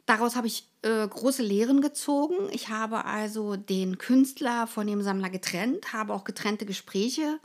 Daraus 0.06 0.36
habe 0.36 0.48
ich 0.48 0.68
äh, 0.84 1.08
große 1.08 1.44
Lehren 1.44 1.82
gezogen. 1.82 2.50
Ich 2.52 2.70
habe 2.70 3.06
also 3.06 3.56
den 3.56 3.98
Künstler 3.98 4.68
von 4.68 4.88
dem 4.88 5.02
Sammler 5.02 5.30
getrennt, 5.30 5.94
habe 5.94 6.14
auch 6.14 6.24
getrennte 6.24 6.66
Gespräche 6.66 7.40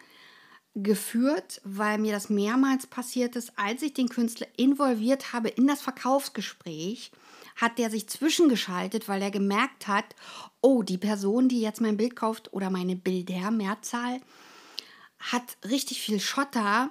geführt, 0.74 1.60
weil 1.64 1.98
mir 1.98 2.12
das 2.12 2.30
mehrmals 2.30 2.86
passiert 2.86 3.34
ist, 3.34 3.58
als 3.58 3.82
ich 3.82 3.92
den 3.92 4.08
Künstler 4.08 4.46
involviert 4.56 5.32
habe 5.32 5.48
in 5.48 5.66
das 5.66 5.82
Verkaufsgespräch, 5.82 7.10
hat 7.56 7.78
der 7.78 7.90
sich 7.90 8.08
zwischengeschaltet, 8.08 9.08
weil 9.08 9.22
er 9.22 9.30
gemerkt 9.30 9.88
hat, 9.88 10.16
oh, 10.60 10.82
die 10.82 10.98
Person, 10.98 11.48
die 11.48 11.60
jetzt 11.60 11.80
mein 11.80 11.96
Bild 11.96 12.16
kauft 12.16 12.52
oder 12.52 12.70
meine 12.70 12.96
Bilder, 12.96 13.50
Mehrzahl, 13.50 14.20
hat 15.18 15.56
richtig 15.68 16.00
viel 16.00 16.20
Schotter 16.20 16.90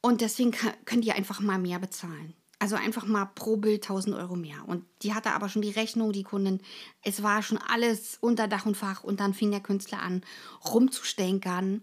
und 0.00 0.20
deswegen 0.20 0.52
können 0.84 1.02
die 1.02 1.12
einfach 1.12 1.40
mal 1.40 1.58
mehr 1.58 1.78
bezahlen. 1.78 2.34
Also 2.60 2.74
einfach 2.74 3.06
mal 3.06 3.26
pro 3.26 3.56
Bild 3.56 3.84
1000 3.84 4.16
Euro 4.16 4.34
mehr. 4.34 4.66
Und 4.66 4.84
die 5.02 5.14
hatte 5.14 5.30
aber 5.32 5.48
schon 5.48 5.62
die 5.62 5.70
Rechnung, 5.70 6.12
die 6.12 6.24
Kundin. 6.24 6.60
Es 7.04 7.22
war 7.22 7.42
schon 7.42 7.58
alles 7.58 8.18
unter 8.20 8.48
Dach 8.48 8.66
und 8.66 8.76
Fach. 8.76 9.04
Und 9.04 9.20
dann 9.20 9.32
fing 9.32 9.52
der 9.52 9.60
Künstler 9.60 10.02
an, 10.02 10.22
rumzustänkern. 10.64 11.82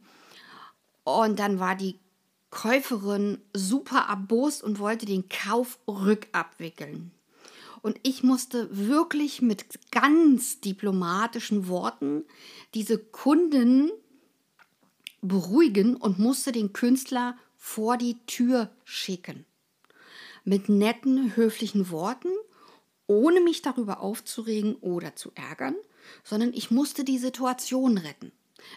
Und 1.06 1.40
dann 1.40 1.60
war 1.60 1.76
die 1.76 2.00
Käuferin 2.50 3.42
super 3.54 4.06
erbost 4.10 4.64
und 4.64 4.80
wollte 4.80 5.06
den 5.06 5.30
Kauf 5.30 5.80
rückabwickeln. 5.88 7.12
Und 7.86 8.00
ich 8.02 8.24
musste 8.24 8.68
wirklich 8.72 9.44
mit 9.44 9.64
ganz 9.92 10.60
diplomatischen 10.60 11.68
Worten 11.68 12.24
diese 12.74 12.98
Kunden 12.98 13.92
beruhigen 15.22 15.96
und 15.96 16.18
musste 16.18 16.52
den 16.52 16.74
Künstler 16.74 17.38
vor 17.56 17.98
die 17.98 18.18
Tür 18.26 18.72
schicken 18.86 19.46
mit 20.46 20.68
netten, 20.68 21.36
höflichen 21.36 21.92
Worten, 21.92 22.30
ohne 23.06 23.40
mich 23.40 23.62
darüber 23.62 24.00
aufzuregen 24.00 24.78
oder 24.78 25.16
zu 25.16 25.32
ärgern, 25.36 25.76
sondern 26.24 26.54
ich 26.54 26.72
musste 26.72 27.04
die 27.04 27.20
Situation 27.20 28.00
retten. 28.00 28.32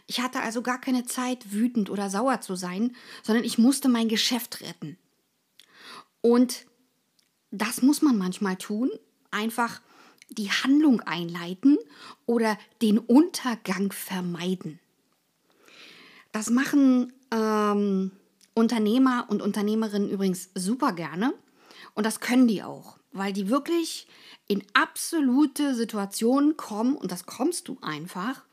Ich 0.06 0.20
hatte 0.20 0.42
also 0.42 0.60
gar 0.60 0.82
keine 0.82 1.06
Zeit, 1.06 1.50
wütend 1.50 1.88
oder 1.88 2.10
sauer 2.10 2.42
zu 2.42 2.56
sein, 2.56 2.94
sondern 3.22 3.44
ich 3.44 3.56
musste 3.56 3.88
mein 3.88 4.10
Geschäft 4.10 4.60
retten. 4.60 4.98
Und 6.20 6.66
das 7.50 7.82
muss 7.82 8.02
man 8.02 8.18
manchmal 8.18 8.56
tun, 8.56 8.90
einfach 9.30 9.80
die 10.30 10.50
Handlung 10.50 11.00
einleiten 11.00 11.78
oder 12.26 12.58
den 12.82 12.98
Untergang 12.98 13.92
vermeiden. 13.92 14.78
Das 16.32 16.50
machen 16.50 17.12
ähm, 17.30 18.10
Unternehmer 18.54 19.26
und 19.28 19.40
Unternehmerinnen 19.40 20.10
übrigens 20.10 20.50
super 20.54 20.92
gerne. 20.92 21.32
Und 21.94 22.04
das 22.04 22.20
können 22.20 22.46
die 22.46 22.62
auch, 22.62 22.98
weil 23.12 23.32
die 23.32 23.48
wirklich 23.48 24.06
in 24.46 24.62
absolute 24.74 25.74
Situationen 25.74 26.56
kommen, 26.56 26.96
und 26.96 27.10
das 27.10 27.26
kommst 27.26 27.68
du 27.68 27.78
einfach, 27.80 28.44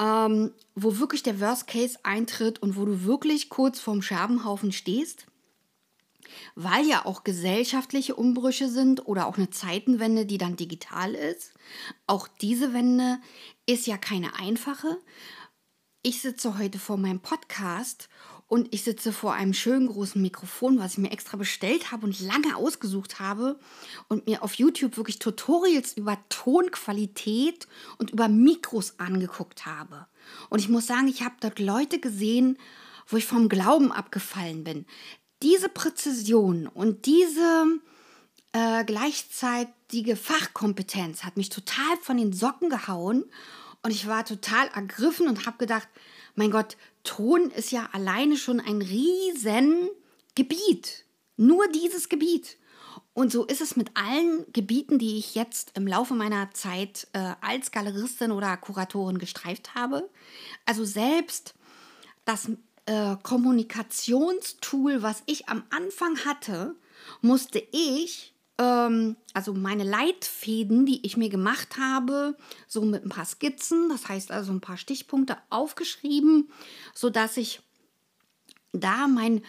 ähm, 0.00 0.52
wo 0.74 0.98
wirklich 0.98 1.22
der 1.22 1.40
Worst 1.40 1.66
Case 1.66 1.98
eintritt 2.02 2.62
und 2.62 2.76
wo 2.76 2.84
du 2.84 3.04
wirklich 3.04 3.48
kurz 3.48 3.80
vorm 3.80 4.02
Scherbenhaufen 4.02 4.72
stehst, 4.72 5.26
weil 6.54 6.86
ja 6.86 7.04
auch 7.04 7.24
gesellschaftliche 7.24 8.14
Umbrüche 8.14 8.68
sind 8.68 9.06
oder 9.06 9.26
auch 9.26 9.36
eine 9.36 9.50
Zeitenwende, 9.50 10.26
die 10.26 10.38
dann 10.38 10.56
digital 10.56 11.14
ist. 11.14 11.52
Auch 12.06 12.28
diese 12.28 12.72
Wende 12.72 13.18
ist 13.66 13.86
ja 13.86 13.96
keine 13.96 14.38
einfache. 14.38 14.98
Ich 16.02 16.20
sitze 16.20 16.58
heute 16.58 16.78
vor 16.78 16.98
meinem 16.98 17.20
Podcast 17.20 18.08
und 18.46 18.72
ich 18.74 18.84
sitze 18.84 19.12
vor 19.12 19.32
einem 19.32 19.54
schönen 19.54 19.86
großen 19.86 20.20
Mikrofon, 20.20 20.78
was 20.78 20.92
ich 20.92 20.98
mir 20.98 21.10
extra 21.10 21.36
bestellt 21.36 21.90
habe 21.90 22.06
und 22.06 22.20
lange 22.20 22.56
ausgesucht 22.56 23.18
habe 23.18 23.58
und 24.08 24.26
mir 24.26 24.42
auf 24.42 24.54
YouTube 24.54 24.96
wirklich 24.96 25.18
Tutorials 25.18 25.94
über 25.94 26.18
Tonqualität 26.28 27.66
und 27.98 28.10
über 28.10 28.28
Mikros 28.28 28.98
angeguckt 28.98 29.64
habe. 29.64 30.06
Und 30.50 30.58
ich 30.58 30.68
muss 30.68 30.86
sagen, 30.86 31.08
ich 31.08 31.22
habe 31.22 31.36
dort 31.40 31.58
Leute 31.58 31.98
gesehen, 31.98 32.58
wo 33.08 33.16
ich 33.16 33.26
vom 33.26 33.48
Glauben 33.48 33.92
abgefallen 33.92 34.62
bin. 34.62 34.86
Diese 35.44 35.68
Präzision 35.68 36.66
und 36.66 37.04
diese 37.04 37.66
äh, 38.52 38.82
gleichzeitige 38.84 40.16
Fachkompetenz 40.16 41.22
hat 41.22 41.36
mich 41.36 41.50
total 41.50 41.98
von 42.00 42.16
den 42.16 42.32
Socken 42.32 42.70
gehauen 42.70 43.26
und 43.82 43.90
ich 43.90 44.06
war 44.06 44.24
total 44.24 44.68
ergriffen 44.68 45.28
und 45.28 45.44
habe 45.44 45.58
gedacht, 45.58 45.86
mein 46.34 46.50
Gott, 46.50 46.78
Ton 47.02 47.50
ist 47.50 47.72
ja 47.72 47.90
alleine 47.92 48.38
schon 48.38 48.58
ein 48.58 48.80
riesen 48.80 49.90
Gebiet. 50.34 51.04
Nur 51.36 51.68
dieses 51.68 52.08
Gebiet. 52.08 52.56
Und 53.12 53.30
so 53.30 53.44
ist 53.44 53.60
es 53.60 53.76
mit 53.76 53.90
allen 53.94 54.50
Gebieten, 54.54 54.98
die 54.98 55.18
ich 55.18 55.34
jetzt 55.34 55.72
im 55.76 55.86
Laufe 55.86 56.14
meiner 56.14 56.52
Zeit 56.52 57.06
äh, 57.12 57.34
als 57.42 57.70
Galeristin 57.70 58.32
oder 58.32 58.56
Kuratorin 58.56 59.18
gestreift 59.18 59.74
habe. 59.74 60.08
Also 60.64 60.86
selbst 60.86 61.54
das 62.24 62.48
äh, 62.86 63.16
Kommunikationstool, 63.22 65.02
was 65.02 65.22
ich 65.26 65.48
am 65.48 65.64
Anfang 65.70 66.24
hatte, 66.24 66.74
musste 67.20 67.62
ich 67.72 68.34
ähm, 68.58 69.16
also 69.32 69.52
meine 69.52 69.84
Leitfäden, 69.84 70.86
die 70.86 71.04
ich 71.04 71.16
mir 71.16 71.28
gemacht 71.28 71.76
habe, 71.78 72.36
so 72.68 72.82
mit 72.82 73.04
ein 73.04 73.08
paar 73.08 73.24
Skizzen, 73.24 73.88
das 73.88 74.08
heißt 74.08 74.30
also 74.30 74.52
ein 74.52 74.60
paar 74.60 74.76
Stichpunkte 74.76 75.38
aufgeschrieben, 75.50 76.50
sodass 76.94 77.36
ich 77.36 77.60
da 78.72 79.08
mein 79.08 79.42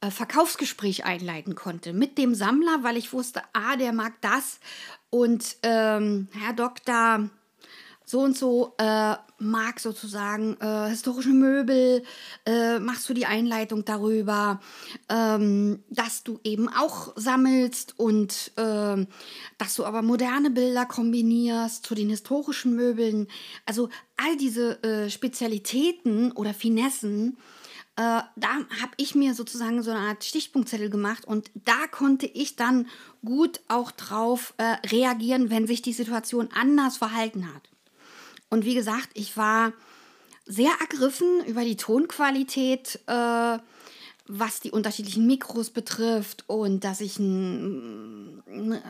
äh, 0.00 0.10
Verkaufsgespräch 0.10 1.04
einleiten 1.04 1.54
konnte 1.54 1.92
mit 1.92 2.18
dem 2.18 2.34
Sammler, 2.34 2.82
weil 2.82 2.96
ich 2.96 3.12
wusste, 3.12 3.42
ah, 3.52 3.76
der 3.76 3.92
mag 3.92 4.14
das. 4.20 4.60
Und 5.10 5.56
ähm, 5.62 6.28
Herr 6.32 6.52
Doktor 6.52 7.30
so 8.08 8.20
und 8.20 8.38
so 8.38 8.74
äh, 8.78 9.16
mag 9.38 9.80
sozusagen 9.80 10.56
äh, 10.60 10.88
historische 10.88 11.30
Möbel, 11.30 12.04
äh, 12.46 12.78
machst 12.78 13.08
du 13.08 13.14
die 13.14 13.26
Einleitung 13.26 13.84
darüber, 13.84 14.60
ähm, 15.08 15.82
dass 15.90 16.22
du 16.22 16.38
eben 16.44 16.68
auch 16.68 17.12
sammelst 17.16 17.98
und 17.98 18.52
äh, 18.56 19.06
dass 19.58 19.74
du 19.74 19.84
aber 19.84 20.02
moderne 20.02 20.50
Bilder 20.50 20.86
kombinierst 20.86 21.84
zu 21.84 21.96
den 21.96 22.08
historischen 22.08 22.76
Möbeln. 22.76 23.26
Also 23.66 23.88
all 24.16 24.36
diese 24.36 24.82
äh, 24.84 25.10
Spezialitäten 25.10 26.30
oder 26.30 26.54
Finessen, 26.54 27.36
äh, 27.96 28.22
da 28.36 28.48
habe 28.80 28.92
ich 28.98 29.16
mir 29.16 29.34
sozusagen 29.34 29.82
so 29.82 29.90
eine 29.90 30.00
Art 30.00 30.22
Stichpunktzettel 30.22 30.90
gemacht 30.90 31.24
und 31.24 31.50
da 31.54 31.88
konnte 31.90 32.26
ich 32.26 32.54
dann 32.54 32.86
gut 33.24 33.60
auch 33.66 33.90
drauf 33.90 34.54
äh, 34.58 34.76
reagieren, 34.86 35.50
wenn 35.50 35.66
sich 35.66 35.82
die 35.82 35.92
Situation 35.92 36.48
anders 36.54 36.98
verhalten 36.98 37.52
hat. 37.52 37.68
Und 38.50 38.64
wie 38.64 38.74
gesagt, 38.74 39.08
ich 39.14 39.36
war 39.36 39.72
sehr 40.46 40.70
ergriffen 40.80 41.44
über 41.46 41.64
die 41.64 41.76
Tonqualität, 41.76 43.00
äh, 43.06 43.58
was 44.28 44.60
die 44.60 44.70
unterschiedlichen 44.72 45.26
Mikros 45.26 45.70
betrifft 45.70 46.44
und 46.48 46.82
dass 46.82 47.00
ich 47.00 47.18
ein, 47.18 48.42
ein 48.48 48.72
äh, 48.72 48.80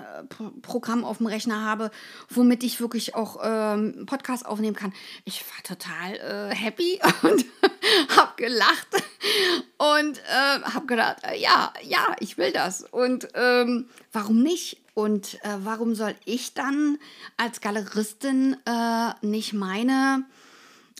Programm 0.63 1.05
auf 1.05 1.19
dem 1.19 1.27
Rechner 1.27 1.63
habe, 1.63 1.91
womit 2.31 2.65
ich 2.65 2.81
wirklich 2.81 3.15
auch 3.15 3.39
ähm, 3.43 4.07
Podcast 4.07 4.47
aufnehmen 4.47 4.77
kann. 4.77 4.95
Ich 5.25 5.45
war 5.45 5.63
total 5.63 6.51
äh, 6.51 6.55
happy 6.55 7.01
und 7.23 7.45
habe 8.17 8.33
gelacht 8.37 8.89
und 9.79 10.19
äh, 10.19 10.61
habe 10.63 10.87
gedacht, 10.87 11.19
äh, 11.23 11.39
ja, 11.39 11.73
ja, 11.83 12.17
ich 12.21 12.39
will 12.39 12.53
das. 12.53 12.83
Und 12.83 13.29
ähm, 13.35 13.89
warum 14.13 14.43
nicht? 14.43 14.79
Und 14.95 15.35
äh, 15.45 15.57
warum 15.59 15.95
soll 15.95 16.15
ich 16.25 16.55
dann 16.55 16.99
als 17.37 17.61
Galeristin 17.61 18.57
äh, 18.65 19.27
nicht 19.27 19.53
meine 19.53 20.25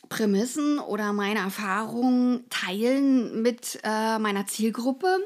Prämissen 0.09 0.79
oder 0.79 1.13
meine 1.13 1.41
Erfahrungen 1.41 2.45
teilen 2.51 3.43
mit 3.43 3.81
äh, 3.83 4.19
meiner 4.19 4.47
Zielgruppe 4.47 5.19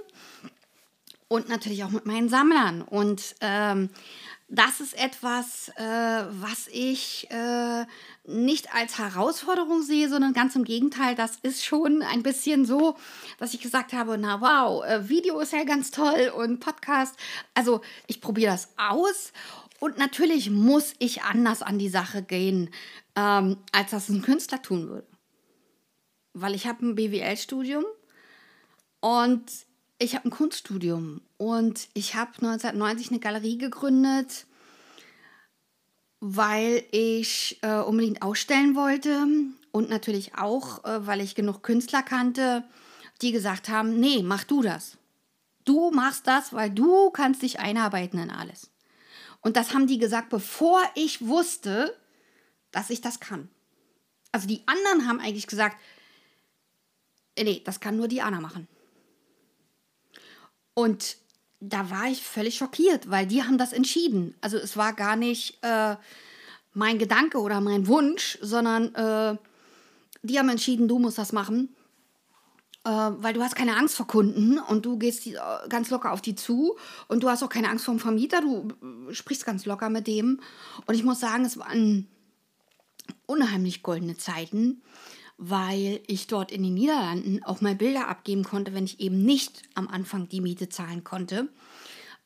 und 1.28 1.48
natürlich 1.48 1.82
auch 1.84 1.90
mit 1.90 2.06
meinen 2.06 2.28
Sammlern? 2.28 2.82
Und 2.82 3.34
ähm, 3.40 3.90
das 4.52 4.80
ist 4.80 4.98
etwas, 4.98 5.68
äh, 5.76 5.82
was 5.82 6.66
ich 6.72 7.30
äh, 7.30 7.86
nicht 8.24 8.74
als 8.74 8.98
Herausforderung 8.98 9.82
sehe, 9.82 10.08
sondern 10.08 10.32
ganz 10.32 10.56
im 10.56 10.64
Gegenteil, 10.64 11.14
das 11.14 11.36
ist 11.42 11.64
schon 11.64 12.02
ein 12.02 12.24
bisschen 12.24 12.66
so, 12.66 12.96
dass 13.38 13.54
ich 13.54 13.60
gesagt 13.60 13.92
habe, 13.92 14.18
na 14.18 14.40
wow, 14.40 14.84
äh, 14.84 15.08
Video 15.08 15.38
ist 15.38 15.52
ja 15.52 15.62
ganz 15.62 15.92
toll 15.92 16.32
und 16.36 16.58
Podcast. 16.58 17.14
Also 17.54 17.80
ich 18.08 18.20
probiere 18.20 18.50
das 18.50 18.70
aus 18.76 19.32
und 19.78 19.98
natürlich 19.98 20.50
muss 20.50 20.94
ich 20.98 21.22
anders 21.22 21.62
an 21.62 21.78
die 21.78 21.88
Sache 21.88 22.22
gehen, 22.24 22.70
ähm, 23.14 23.56
als 23.70 23.92
das 23.92 24.08
ein 24.08 24.20
Künstler 24.20 24.60
tun 24.60 24.88
würde. 24.88 25.06
Weil 26.32 26.56
ich 26.56 26.66
habe 26.66 26.84
ein 26.84 26.96
BWL-Studium 26.96 27.84
Und 29.00 29.44
ich 29.98 30.16
habe 30.16 30.28
ein 30.28 30.30
Kunststudium 30.32 31.20
und 31.40 31.88
ich 31.94 32.16
habe 32.16 32.32
1990 32.34 33.12
eine 33.12 33.18
Galerie 33.18 33.56
gegründet, 33.56 34.44
weil 36.20 36.84
ich 36.90 37.58
äh, 37.62 37.78
unbedingt 37.78 38.20
ausstellen 38.20 38.76
wollte 38.76 39.26
und 39.72 39.88
natürlich 39.88 40.34
auch, 40.34 40.84
äh, 40.84 41.06
weil 41.06 41.22
ich 41.22 41.34
genug 41.34 41.62
Künstler 41.62 42.02
kannte, 42.02 42.62
die 43.22 43.32
gesagt 43.32 43.70
haben, 43.70 43.98
nee, 43.98 44.22
mach 44.22 44.44
du 44.44 44.60
das. 44.60 44.98
Du 45.64 45.90
machst 45.92 46.26
das, 46.26 46.52
weil 46.52 46.68
du 46.68 47.08
kannst 47.08 47.40
dich 47.40 47.58
einarbeiten 47.58 48.20
in 48.20 48.30
alles. 48.30 48.70
Und 49.40 49.56
das 49.56 49.72
haben 49.72 49.86
die 49.86 49.98
gesagt, 49.98 50.28
bevor 50.28 50.82
ich 50.94 51.26
wusste, 51.26 51.96
dass 52.70 52.90
ich 52.90 53.00
das 53.00 53.18
kann. 53.18 53.48
Also 54.30 54.46
die 54.46 54.62
anderen 54.66 55.08
haben 55.08 55.20
eigentlich 55.20 55.46
gesagt, 55.46 55.78
nee, 57.38 57.62
das 57.64 57.80
kann 57.80 57.96
nur 57.96 58.08
Diana 58.08 58.42
machen. 58.42 58.68
Und 60.74 61.16
da 61.60 61.90
war 61.90 62.06
ich 62.06 62.22
völlig 62.22 62.56
schockiert, 62.56 63.10
weil 63.10 63.26
die 63.26 63.42
haben 63.42 63.58
das 63.58 63.72
entschieden. 63.72 64.34
Also 64.40 64.56
es 64.56 64.76
war 64.76 64.94
gar 64.94 65.16
nicht 65.16 65.58
äh, 65.62 65.96
mein 66.72 66.98
Gedanke 66.98 67.38
oder 67.38 67.60
mein 67.60 67.86
Wunsch, 67.86 68.38
sondern 68.40 68.94
äh, 68.94 69.36
die 70.22 70.38
haben 70.38 70.48
entschieden, 70.48 70.88
du 70.88 70.98
musst 70.98 71.18
das 71.18 71.32
machen, 71.32 71.74
äh, 72.84 72.90
weil 72.90 73.34
du 73.34 73.42
hast 73.42 73.56
keine 73.56 73.76
Angst 73.76 73.96
vor 73.96 74.06
Kunden 74.06 74.58
und 74.58 74.86
du 74.86 74.98
gehst 74.98 75.26
die, 75.26 75.34
äh, 75.34 75.68
ganz 75.68 75.90
locker 75.90 76.12
auf 76.12 76.22
die 76.22 76.34
zu 76.34 76.76
und 77.08 77.22
du 77.22 77.28
hast 77.28 77.42
auch 77.42 77.48
keine 77.50 77.68
Angst 77.68 77.84
vor 77.84 77.94
dem 77.94 78.00
Vermieter, 78.00 78.40
du 78.40 78.68
äh, 79.10 79.14
sprichst 79.14 79.44
ganz 79.44 79.66
locker 79.66 79.90
mit 79.90 80.06
dem. 80.06 80.40
Und 80.86 80.94
ich 80.94 81.04
muss 81.04 81.20
sagen, 81.20 81.44
es 81.44 81.58
waren 81.58 82.08
unheimlich 83.26 83.82
goldene 83.82 84.16
Zeiten 84.16 84.82
weil 85.42 86.00
ich 86.06 86.26
dort 86.26 86.52
in 86.52 86.62
den 86.62 86.74
Niederlanden 86.74 87.42
auch 87.42 87.62
mal 87.62 87.74
Bilder 87.74 88.08
abgeben 88.08 88.44
konnte, 88.44 88.74
wenn 88.74 88.84
ich 88.84 89.00
eben 89.00 89.24
nicht 89.24 89.62
am 89.74 89.88
Anfang 89.88 90.28
die 90.28 90.42
Miete 90.42 90.68
zahlen 90.68 91.02
konnte, 91.02 91.48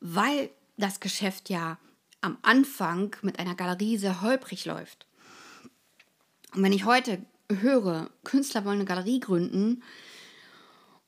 weil 0.01 0.51
das 0.77 0.99
Geschäft 0.99 1.49
ja 1.49 1.79
am 2.23 2.39
Anfang 2.43 3.15
mit 3.23 3.39
einer 3.39 3.55
Galerie 3.55 3.99
sehr 3.99 4.21
holprig 4.21 4.65
läuft. 4.65 5.07
Und 6.57 6.65
wenn 6.65 6.73
ich 6.73 6.87
heute 6.87 7.25
höre, 7.49 8.11
Künstler 8.25 8.65
wollen 8.65 8.79
eine 8.79 8.85
Galerie 8.85 9.21
gründen 9.21 9.85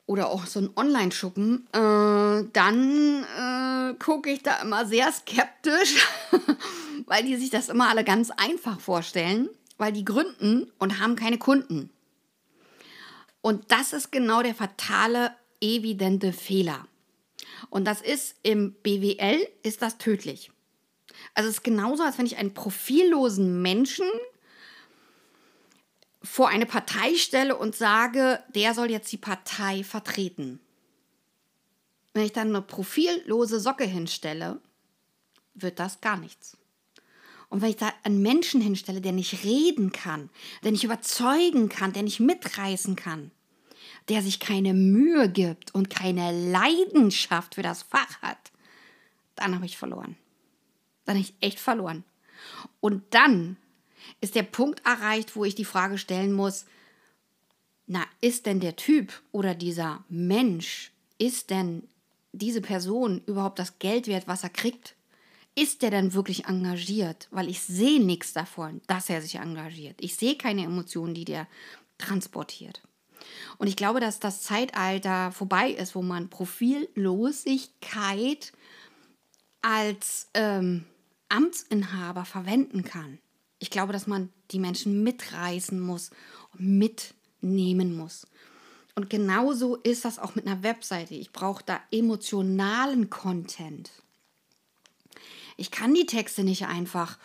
oder 0.07 0.31
auch 0.31 0.47
so 0.47 0.61
ein 0.61 0.71
Online-Schuppen, 0.77 1.67
äh, 1.73 2.49
dann 2.53 3.25
äh, 3.37 3.95
gucke 3.95 4.31
ich 4.31 4.45
da 4.45 4.63
immer 4.63 4.87
sehr 4.87 5.11
skeptisch, 5.11 6.07
weil 7.07 7.25
die 7.25 7.35
sich 7.35 7.51
das 7.51 7.69
immer 7.69 7.89
alle 7.89 8.05
ganz 8.05 8.31
einfach 8.31 8.79
vorstellen, 8.79 9.49
weil 9.77 9.91
die 9.93 10.05
gründen 10.05 10.71
und 10.79 11.01
haben 11.01 11.17
keine 11.17 11.39
Kunden. 11.39 11.91
Und 13.47 13.71
das 13.71 13.93
ist 13.93 14.11
genau 14.11 14.43
der 14.43 14.57
fatale, 14.57 15.33
evidente 15.61 16.33
Fehler. 16.33 16.89
Und 17.71 17.85
das 17.85 18.01
ist 18.01 18.35
im 18.43 18.73
BWL 18.83 19.47
ist 19.63 19.83
das 19.83 19.99
tödlich. 19.99 20.51
Also 21.33 21.49
es 21.49 21.59
ist 21.59 21.63
genauso, 21.63 22.03
als 22.03 22.19
wenn 22.19 22.27
ich 22.27 22.39
einen 22.39 22.55
profillosen 22.55 23.63
Menschen 23.63 24.09
vor 26.25 26.49
eine 26.49 26.67
Partei 26.67 27.15
stelle 27.15 27.55
und 27.55 27.77
sage, 27.77 28.43
der 28.57 28.75
soll 28.75 28.91
jetzt 28.91 29.13
die 29.13 29.17
Partei 29.17 29.85
vertreten. 29.85 30.59
Wenn 32.15 32.25
ich 32.25 32.33
dann 32.33 32.49
eine 32.49 32.63
profillose 32.63 33.61
Socke 33.61 33.85
hinstelle, 33.85 34.61
wird 35.55 35.79
das 35.79 36.01
gar 36.01 36.17
nichts. 36.17 36.57
Und 37.49 37.63
wenn 37.63 37.71
ich 37.71 37.77
da 37.77 37.93
einen 38.03 38.23
Menschen 38.23 38.61
hinstelle, 38.61 39.01
der 39.01 39.13
nicht 39.13 39.45
reden 39.45 39.93
kann, 39.93 40.31
der 40.65 40.73
nicht 40.73 40.83
überzeugen 40.83 41.69
kann, 41.69 41.93
der 41.93 42.03
nicht 42.03 42.19
mitreißen 42.19 42.97
kann, 42.97 43.31
der 44.09 44.23
sich 44.23 44.41
keine 44.41 44.75
Mühe 44.75 45.29
gibt 45.29 45.75
und 45.75 45.91
keine 45.91 46.51
Leidenschaft 46.51 47.57
für 47.57 47.63
das 47.63 47.83
Fach 47.83 48.23
hat, 48.23 48.53
dann 49.35 49.55
habe 49.55 49.67
ich 49.67 49.77
verloren. 49.77 50.17
Dann 51.05 51.17
habe 51.17 51.25
ich 51.25 51.35
echt 51.41 51.61
verloren. 51.61 52.05
Und 52.81 53.03
dann 53.11 53.57
ist 54.21 54.35
der 54.35 54.43
Punkt 54.43 54.85
erreicht, 54.87 55.37
wo 55.37 55.45
ich 55.45 55.55
die 55.55 55.65
Frage 55.65 55.99
stellen 55.99 56.33
muss, 56.33 56.67
na, 57.87 58.05
ist 58.21 58.47
denn 58.47 58.61
der 58.61 58.77
Typ 58.77 59.13
oder 59.31 59.55
dieser 59.55 60.05
Mensch, 60.09 60.93
ist 61.19 61.51
denn 61.51 61.89
diese 62.33 62.61
Person 62.61 63.23
überhaupt 63.27 63.59
das 63.59 63.79
Geld 63.79 64.09
wert, 64.09 64.27
was 64.27 64.43
er 64.43 64.51
kriegt? 64.51 64.97
Ist 65.55 65.83
der 65.83 65.91
denn 65.91 66.13
wirklich 66.13 66.47
engagiert? 66.47 67.29
Weil 67.31 67.49
ich 67.49 67.63
sehe 67.63 68.05
nichts 68.05 68.33
davon, 68.33 68.83
dass 68.89 69.09
er 69.09 69.23
sich 69.23 69.37
engagiert. 69.37 69.97
Ich 70.01 70.17
sehe 70.17 70.37
keine 70.37 70.65
Emotionen, 70.65 71.15
die 71.15 71.25
der 71.25 71.47
transportiert. 71.97 72.83
Und 73.59 73.69
ich 73.69 73.77
glaube, 73.77 74.01
dass 74.01 74.21
das 74.21 74.43
Zeitalter 74.43 75.33
vorbei 75.33 75.71
ist, 75.71 75.95
wo 75.95 76.03
man 76.03 76.29
Profillosigkeit 76.29 78.53
als 79.63 80.29
ähm, 80.35 80.85
Amtsinhaber 81.29 82.25
verwenden 82.25 82.85
kann. 82.85 83.19
Ich 83.59 83.71
glaube, 83.71 83.93
dass 83.93 84.07
man 84.07 84.31
die 84.51 84.59
Menschen 84.59 85.03
mitreißen 85.03 85.81
muss 85.81 86.11
mitnehmen 86.59 87.97
muss. 87.97 88.27
Und 88.95 89.11
genauso 89.11 89.77
ist 89.77 90.05
das 90.05 90.19
auch 90.19 90.35
mit 90.35 90.47
einer 90.47 90.63
Webseite. 90.63 91.15
Ich 91.15 91.33
brauche 91.33 91.63
da 91.65 91.81
emotionalen 91.91 93.11
Content. 93.11 93.91
Ich 95.57 95.71
kann 95.71 95.95
die 95.95 96.07
Texte 96.07 96.45
nicht 96.45 96.67
einfach 96.67 97.19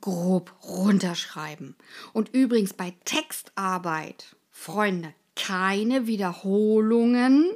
grob 0.00 0.54
runterschreiben. 0.62 1.76
Und 2.12 2.30
übrigens 2.30 2.72
bei 2.72 2.94
Textarbeit, 3.04 4.36
Freunde, 4.50 5.14
keine 5.38 6.06
Wiederholungen 6.06 7.50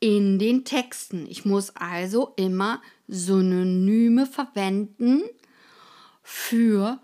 in 0.00 0.38
den 0.38 0.64
Texten. 0.64 1.26
Ich 1.26 1.44
muss 1.44 1.74
also 1.76 2.34
immer 2.36 2.82
Synonyme 3.08 4.26
verwenden 4.26 5.22
für 6.22 6.98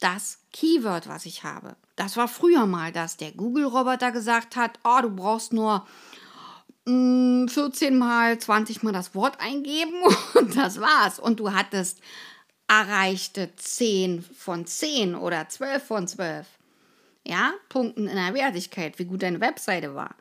das 0.00 0.38
Keyword, 0.52 1.08
was 1.08 1.26
ich 1.26 1.44
habe. 1.44 1.76
Das 1.94 2.16
war 2.16 2.26
früher 2.26 2.66
mal, 2.66 2.90
dass 2.90 3.18
der 3.18 3.32
Google-Roboter 3.32 4.10
gesagt 4.10 4.56
hat, 4.56 4.80
oh, 4.82 5.00
du 5.02 5.10
brauchst 5.10 5.52
nur 5.52 5.86
14 6.86 7.94
mm, 7.94 7.98
mal, 7.98 8.38
20 8.38 8.82
mal 8.82 8.92
das 8.92 9.14
Wort 9.14 9.38
eingeben 9.40 10.02
und 10.34 10.56
das 10.56 10.80
war's. 10.80 11.18
Und 11.18 11.38
du 11.38 11.52
hattest 11.52 12.00
erreichte 12.66 13.54
10 13.54 14.22
von 14.22 14.64
10 14.64 15.14
oder 15.14 15.48
12 15.48 15.84
von 15.84 16.08
12 16.08 16.46
ja, 17.26 17.52
Punkten 17.68 18.08
in 18.08 18.16
der 18.16 18.34
Wertigkeit, 18.34 18.98
wie 18.98 19.04
gut 19.04 19.22
deine 19.22 19.40
Webseite 19.40 19.94
war. 19.94 20.16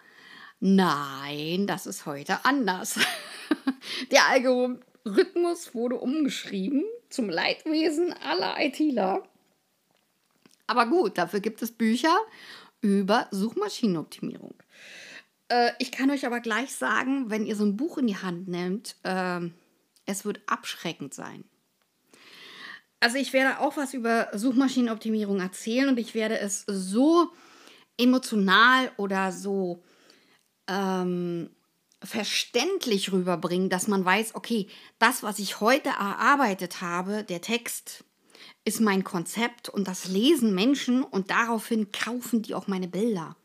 Nein, 0.59 1.67
das 1.67 1.85
ist 1.85 2.05
heute 2.05 2.43
anders. 2.43 2.99
der 4.12 4.27
Algorithmus 4.27 5.73
wurde 5.73 5.95
umgeschrieben 5.95 6.83
zum 7.09 7.29
Leidwesen 7.29 8.13
aller 8.13 8.59
ITler. 8.59 9.23
Aber 10.67 10.85
gut, 10.85 11.17
dafür 11.17 11.39
gibt 11.39 11.62
es 11.62 11.71
Bücher 11.71 12.15
über 12.81 13.27
Suchmaschinenoptimierung. 13.31 14.53
Äh, 15.47 15.71
ich 15.79 15.91
kann 15.91 16.12
euch 16.12 16.25
aber 16.25 16.41
gleich 16.41 16.75
sagen, 16.75 17.29
wenn 17.29 17.45
ihr 17.45 17.55
so 17.55 17.65
ein 17.65 17.77
Buch 17.77 17.97
in 17.97 18.07
die 18.07 18.17
Hand 18.17 18.47
nehmt, 18.47 18.95
äh, 19.03 19.39
es 20.05 20.25
wird 20.25 20.41
abschreckend 20.45 21.13
sein. 21.13 21.43
Also 22.99 23.17
ich 23.17 23.31
werde 23.33 23.59
auch 23.59 23.77
was 23.77 23.93
über 23.93 24.27
Suchmaschinenoptimierung 24.33 25.39
erzählen 25.39 25.89
und 25.89 25.99
ich 25.99 26.13
werde 26.13 26.39
es 26.39 26.65
so 26.67 27.29
emotional 27.97 28.91
oder 28.97 29.31
so 29.31 29.83
ähm, 30.67 31.49
verständlich 32.03 33.12
rüberbringen, 33.12 33.69
dass 33.69 33.88
man 33.88 34.03
weiß, 34.03 34.35
okay, 34.35 34.67
das, 34.99 35.23
was 35.23 35.39
ich 35.39 35.59
heute 35.59 35.89
erarbeitet 35.89 36.81
habe, 36.81 37.23
der 37.23 37.41
Text, 37.41 38.03
ist 38.65 38.79
mein 38.79 39.03
Konzept 39.03 39.69
und 39.69 39.88
das 39.88 40.07
lesen 40.07 40.53
Menschen 40.53 41.03
und 41.03 41.29
daraufhin 41.29 41.91
kaufen 41.91 42.41
die 42.41 42.55
auch 42.55 42.67
meine 42.67 42.88
Bilder, 42.88 43.35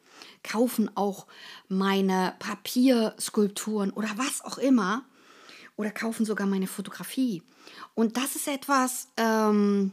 kaufen 0.42 0.90
auch 0.96 1.26
meine 1.68 2.34
Papierskulpturen 2.38 3.90
oder 3.90 4.10
was 4.16 4.44
auch 4.44 4.58
immer 4.58 5.04
oder 5.76 5.90
kaufen 5.90 6.24
sogar 6.24 6.46
meine 6.46 6.66
Fotografie. 6.66 7.42
Und 7.94 8.16
das 8.16 8.36
ist 8.36 8.48
etwas, 8.48 9.08
ähm, 9.16 9.92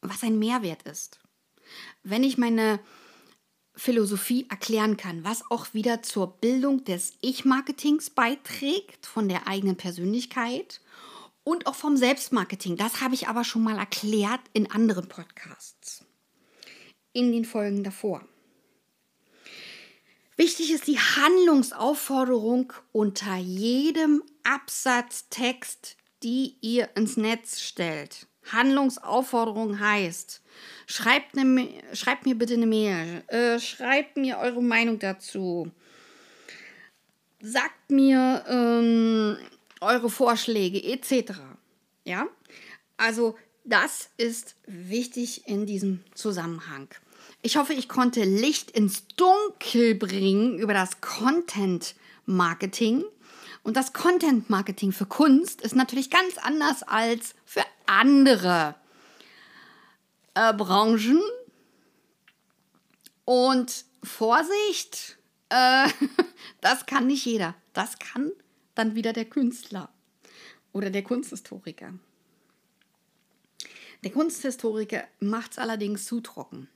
was 0.00 0.22
ein 0.22 0.38
Mehrwert 0.38 0.82
ist. 0.82 1.20
Wenn 2.02 2.24
ich 2.24 2.38
meine 2.38 2.80
Philosophie 3.74 4.46
erklären 4.50 4.96
kann, 4.96 5.24
was 5.24 5.42
auch 5.50 5.72
wieder 5.72 6.02
zur 6.02 6.36
Bildung 6.38 6.84
des 6.84 7.14
Ich-Marketings 7.20 8.10
beiträgt, 8.10 9.06
von 9.06 9.28
der 9.28 9.46
eigenen 9.46 9.76
Persönlichkeit 9.76 10.80
und 11.44 11.66
auch 11.66 11.74
vom 11.74 11.96
Selbstmarketing. 11.96 12.76
Das 12.76 13.00
habe 13.00 13.14
ich 13.14 13.28
aber 13.28 13.44
schon 13.44 13.62
mal 13.62 13.78
erklärt 13.78 14.40
in 14.52 14.70
anderen 14.70 15.08
Podcasts, 15.08 16.04
in 17.12 17.32
den 17.32 17.44
Folgen 17.44 17.82
davor. 17.82 18.26
Wichtig 20.42 20.72
ist 20.72 20.88
die 20.88 20.98
Handlungsaufforderung 20.98 22.72
unter 22.90 23.36
jedem 23.36 24.24
Absatztext, 24.42 25.96
die 26.24 26.56
ihr 26.60 26.88
ins 26.96 27.16
Netz 27.16 27.60
stellt. 27.60 28.26
Handlungsaufforderung 28.50 29.78
heißt, 29.78 30.42
schreibt, 30.88 31.38
eine, 31.38 31.68
schreibt 31.92 32.26
mir 32.26 32.34
bitte 32.34 32.54
eine 32.54 32.66
Mail, 32.66 33.22
äh, 33.28 33.60
schreibt 33.60 34.16
mir 34.16 34.38
eure 34.38 34.60
Meinung 34.64 34.98
dazu. 34.98 35.70
sagt 37.40 37.92
mir 37.92 38.44
ähm, 38.48 39.36
eure 39.80 40.10
Vorschläge 40.10 40.82
etc. 40.82 41.34
Ja, 42.02 42.26
also 42.96 43.38
das 43.62 44.10
ist 44.16 44.56
wichtig 44.66 45.46
in 45.46 45.66
diesem 45.66 46.02
Zusammenhang. 46.16 46.88
Ich 47.44 47.56
hoffe, 47.56 47.74
ich 47.74 47.88
konnte 47.88 48.22
Licht 48.22 48.70
ins 48.70 49.04
Dunkel 49.16 49.96
bringen 49.96 50.60
über 50.60 50.74
das 50.74 51.00
Content 51.00 51.96
Marketing. 52.24 53.04
Und 53.64 53.76
das 53.76 53.92
Content 53.92 54.48
Marketing 54.48 54.92
für 54.92 55.06
Kunst 55.06 55.60
ist 55.60 55.74
natürlich 55.74 56.08
ganz 56.08 56.38
anders 56.38 56.84
als 56.84 57.34
für 57.44 57.64
andere 57.86 58.76
äh, 60.34 60.54
Branchen. 60.54 61.20
Und 63.24 63.86
Vorsicht, 64.04 65.18
äh, 65.48 65.88
das 66.60 66.86
kann 66.86 67.08
nicht 67.08 67.24
jeder. 67.24 67.56
Das 67.72 67.98
kann 67.98 68.30
dann 68.76 68.94
wieder 68.94 69.12
der 69.12 69.24
Künstler 69.24 69.88
oder 70.72 70.90
der 70.90 71.02
Kunsthistoriker. 71.02 71.92
Der 74.04 74.12
Kunsthistoriker 74.12 75.02
macht 75.18 75.52
es 75.52 75.58
allerdings 75.58 76.04
zu 76.04 76.20
trocken. 76.20 76.68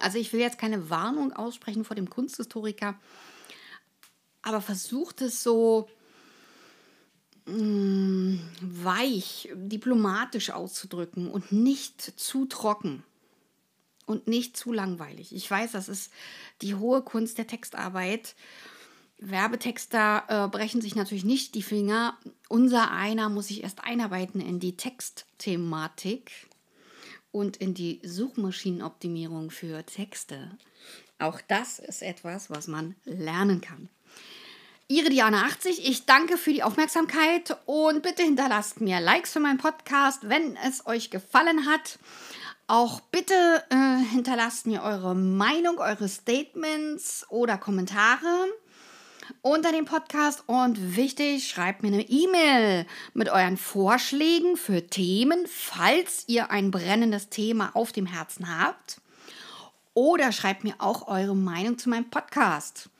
Also 0.00 0.18
ich 0.18 0.32
will 0.32 0.40
jetzt 0.40 0.58
keine 0.58 0.90
Warnung 0.90 1.32
aussprechen 1.32 1.84
vor 1.84 1.96
dem 1.96 2.10
Kunsthistoriker, 2.10 2.98
aber 4.42 4.60
versucht 4.60 5.20
es 5.22 5.42
so 5.42 5.88
mh, 7.46 7.56
mm, 7.56 8.40
weich, 8.60 9.48
diplomatisch 9.54 10.50
auszudrücken 10.50 11.30
und 11.30 11.52
nicht 11.52 12.00
zu 12.20 12.46
trocken 12.46 13.02
und 14.06 14.26
nicht 14.26 14.56
zu 14.56 14.72
langweilig. 14.72 15.34
Ich 15.34 15.50
weiß, 15.50 15.72
das 15.72 15.88
ist 15.88 16.12
die 16.62 16.74
hohe 16.74 17.02
Kunst 17.02 17.38
der 17.38 17.46
Textarbeit. 17.46 18.34
Werbetexter 19.18 20.24
äh, 20.28 20.48
brechen 20.48 20.80
sich 20.80 20.94
natürlich 20.94 21.24
nicht 21.24 21.54
die 21.54 21.62
Finger. 21.62 22.16
Unser 22.48 22.90
einer 22.92 23.28
muss 23.28 23.48
sich 23.48 23.62
erst 23.62 23.84
einarbeiten 23.84 24.40
in 24.40 24.60
die 24.60 24.76
Textthematik 24.76 26.47
und 27.32 27.56
in 27.56 27.74
die 27.74 28.00
Suchmaschinenoptimierung 28.04 29.50
für 29.50 29.84
Texte. 29.84 30.50
Auch 31.18 31.40
das 31.48 31.78
ist 31.78 32.02
etwas, 32.02 32.50
was 32.50 32.68
man 32.68 32.94
lernen 33.04 33.60
kann. 33.60 33.88
Ihre 34.90 35.10
Diana 35.10 35.42
80, 35.44 35.86
ich 35.86 36.06
danke 36.06 36.38
für 36.38 36.52
die 36.52 36.62
Aufmerksamkeit 36.62 37.58
und 37.66 38.02
bitte 38.02 38.22
hinterlasst 38.22 38.80
mir 38.80 39.00
Likes 39.00 39.32
für 39.32 39.40
meinen 39.40 39.58
Podcast, 39.58 40.30
wenn 40.30 40.56
es 40.66 40.86
euch 40.86 41.10
gefallen 41.10 41.66
hat. 41.66 41.98
Auch 42.68 43.00
bitte 43.00 43.34
äh, 43.68 44.04
hinterlasst 44.12 44.66
mir 44.66 44.82
eure 44.82 45.14
Meinung, 45.14 45.78
eure 45.78 46.08
Statements 46.08 47.26
oder 47.28 47.58
Kommentare 47.58 48.48
unter 49.48 49.72
dem 49.72 49.86
Podcast 49.86 50.44
und 50.46 50.96
wichtig, 50.96 51.48
schreibt 51.48 51.82
mir 51.82 51.88
eine 51.88 52.06
E-Mail 52.06 52.86
mit 53.14 53.30
euren 53.30 53.56
Vorschlägen 53.56 54.58
für 54.58 54.86
Themen, 54.86 55.46
falls 55.46 56.24
ihr 56.26 56.50
ein 56.50 56.70
brennendes 56.70 57.30
Thema 57.30 57.70
auf 57.74 57.92
dem 57.92 58.04
Herzen 58.04 58.58
habt. 58.62 59.00
Oder 59.94 60.32
schreibt 60.32 60.64
mir 60.64 60.74
auch 60.78 61.08
eure 61.08 61.34
Meinung 61.34 61.78
zu 61.78 61.88
meinem 61.88 62.10
Podcast. 62.10 62.90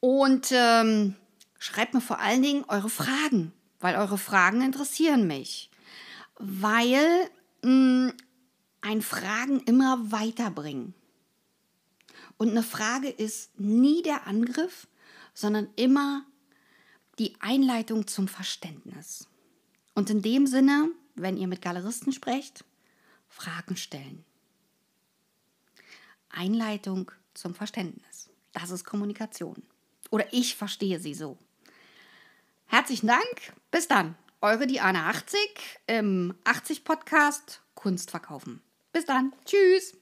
Und 0.00 0.48
ähm, 0.52 1.16
schreibt 1.58 1.94
mir 1.94 2.02
vor 2.02 2.20
allen 2.20 2.42
Dingen 2.42 2.64
eure 2.68 2.90
Fragen, 2.90 3.52
weil 3.80 3.96
eure 3.96 4.18
Fragen 4.18 4.60
interessieren 4.60 5.26
mich. 5.26 5.70
Weil 6.38 7.30
mh, 7.62 7.70
mm, 7.70 8.12
ein 8.82 9.00
Fragen 9.00 9.60
immer 9.60 10.12
weiterbringen. 10.12 10.92
Und 12.36 12.50
eine 12.50 12.62
Frage 12.62 13.08
ist 13.08 13.58
nie 13.58 14.02
der 14.02 14.26
Angriff, 14.26 14.86
sondern 15.36 15.68
immer 15.76 16.24
die 17.18 17.36
Einleitung 17.40 18.06
zum 18.06 18.26
Verständnis. 18.26 19.28
Und 19.94 20.10
in 20.10 20.22
dem 20.22 20.46
Sinne, 20.46 20.88
wenn 21.14 21.36
ihr 21.36 21.46
mit 21.46 21.62
Galeristen 21.62 22.12
sprecht, 22.12 22.64
Fragen 23.28 23.76
stellen. 23.76 24.24
Einleitung 26.30 27.12
zum 27.34 27.54
Verständnis. 27.54 28.30
Das 28.52 28.70
ist 28.70 28.84
Kommunikation. 28.84 29.62
Oder 30.10 30.32
ich 30.32 30.56
verstehe 30.56 30.98
sie 30.98 31.14
so. 31.14 31.36
Herzlichen 32.66 33.06
Dank. 33.06 33.52
Bis 33.70 33.88
dann. 33.88 34.16
Eure 34.40 34.66
Diana 34.66 35.10
80 35.10 35.38
im 35.86 36.34
80 36.44 36.84
Podcast 36.84 37.62
Kunst 37.74 38.10
verkaufen. 38.10 38.62
Bis 38.92 39.04
dann. 39.04 39.32
Tschüss. 39.44 39.95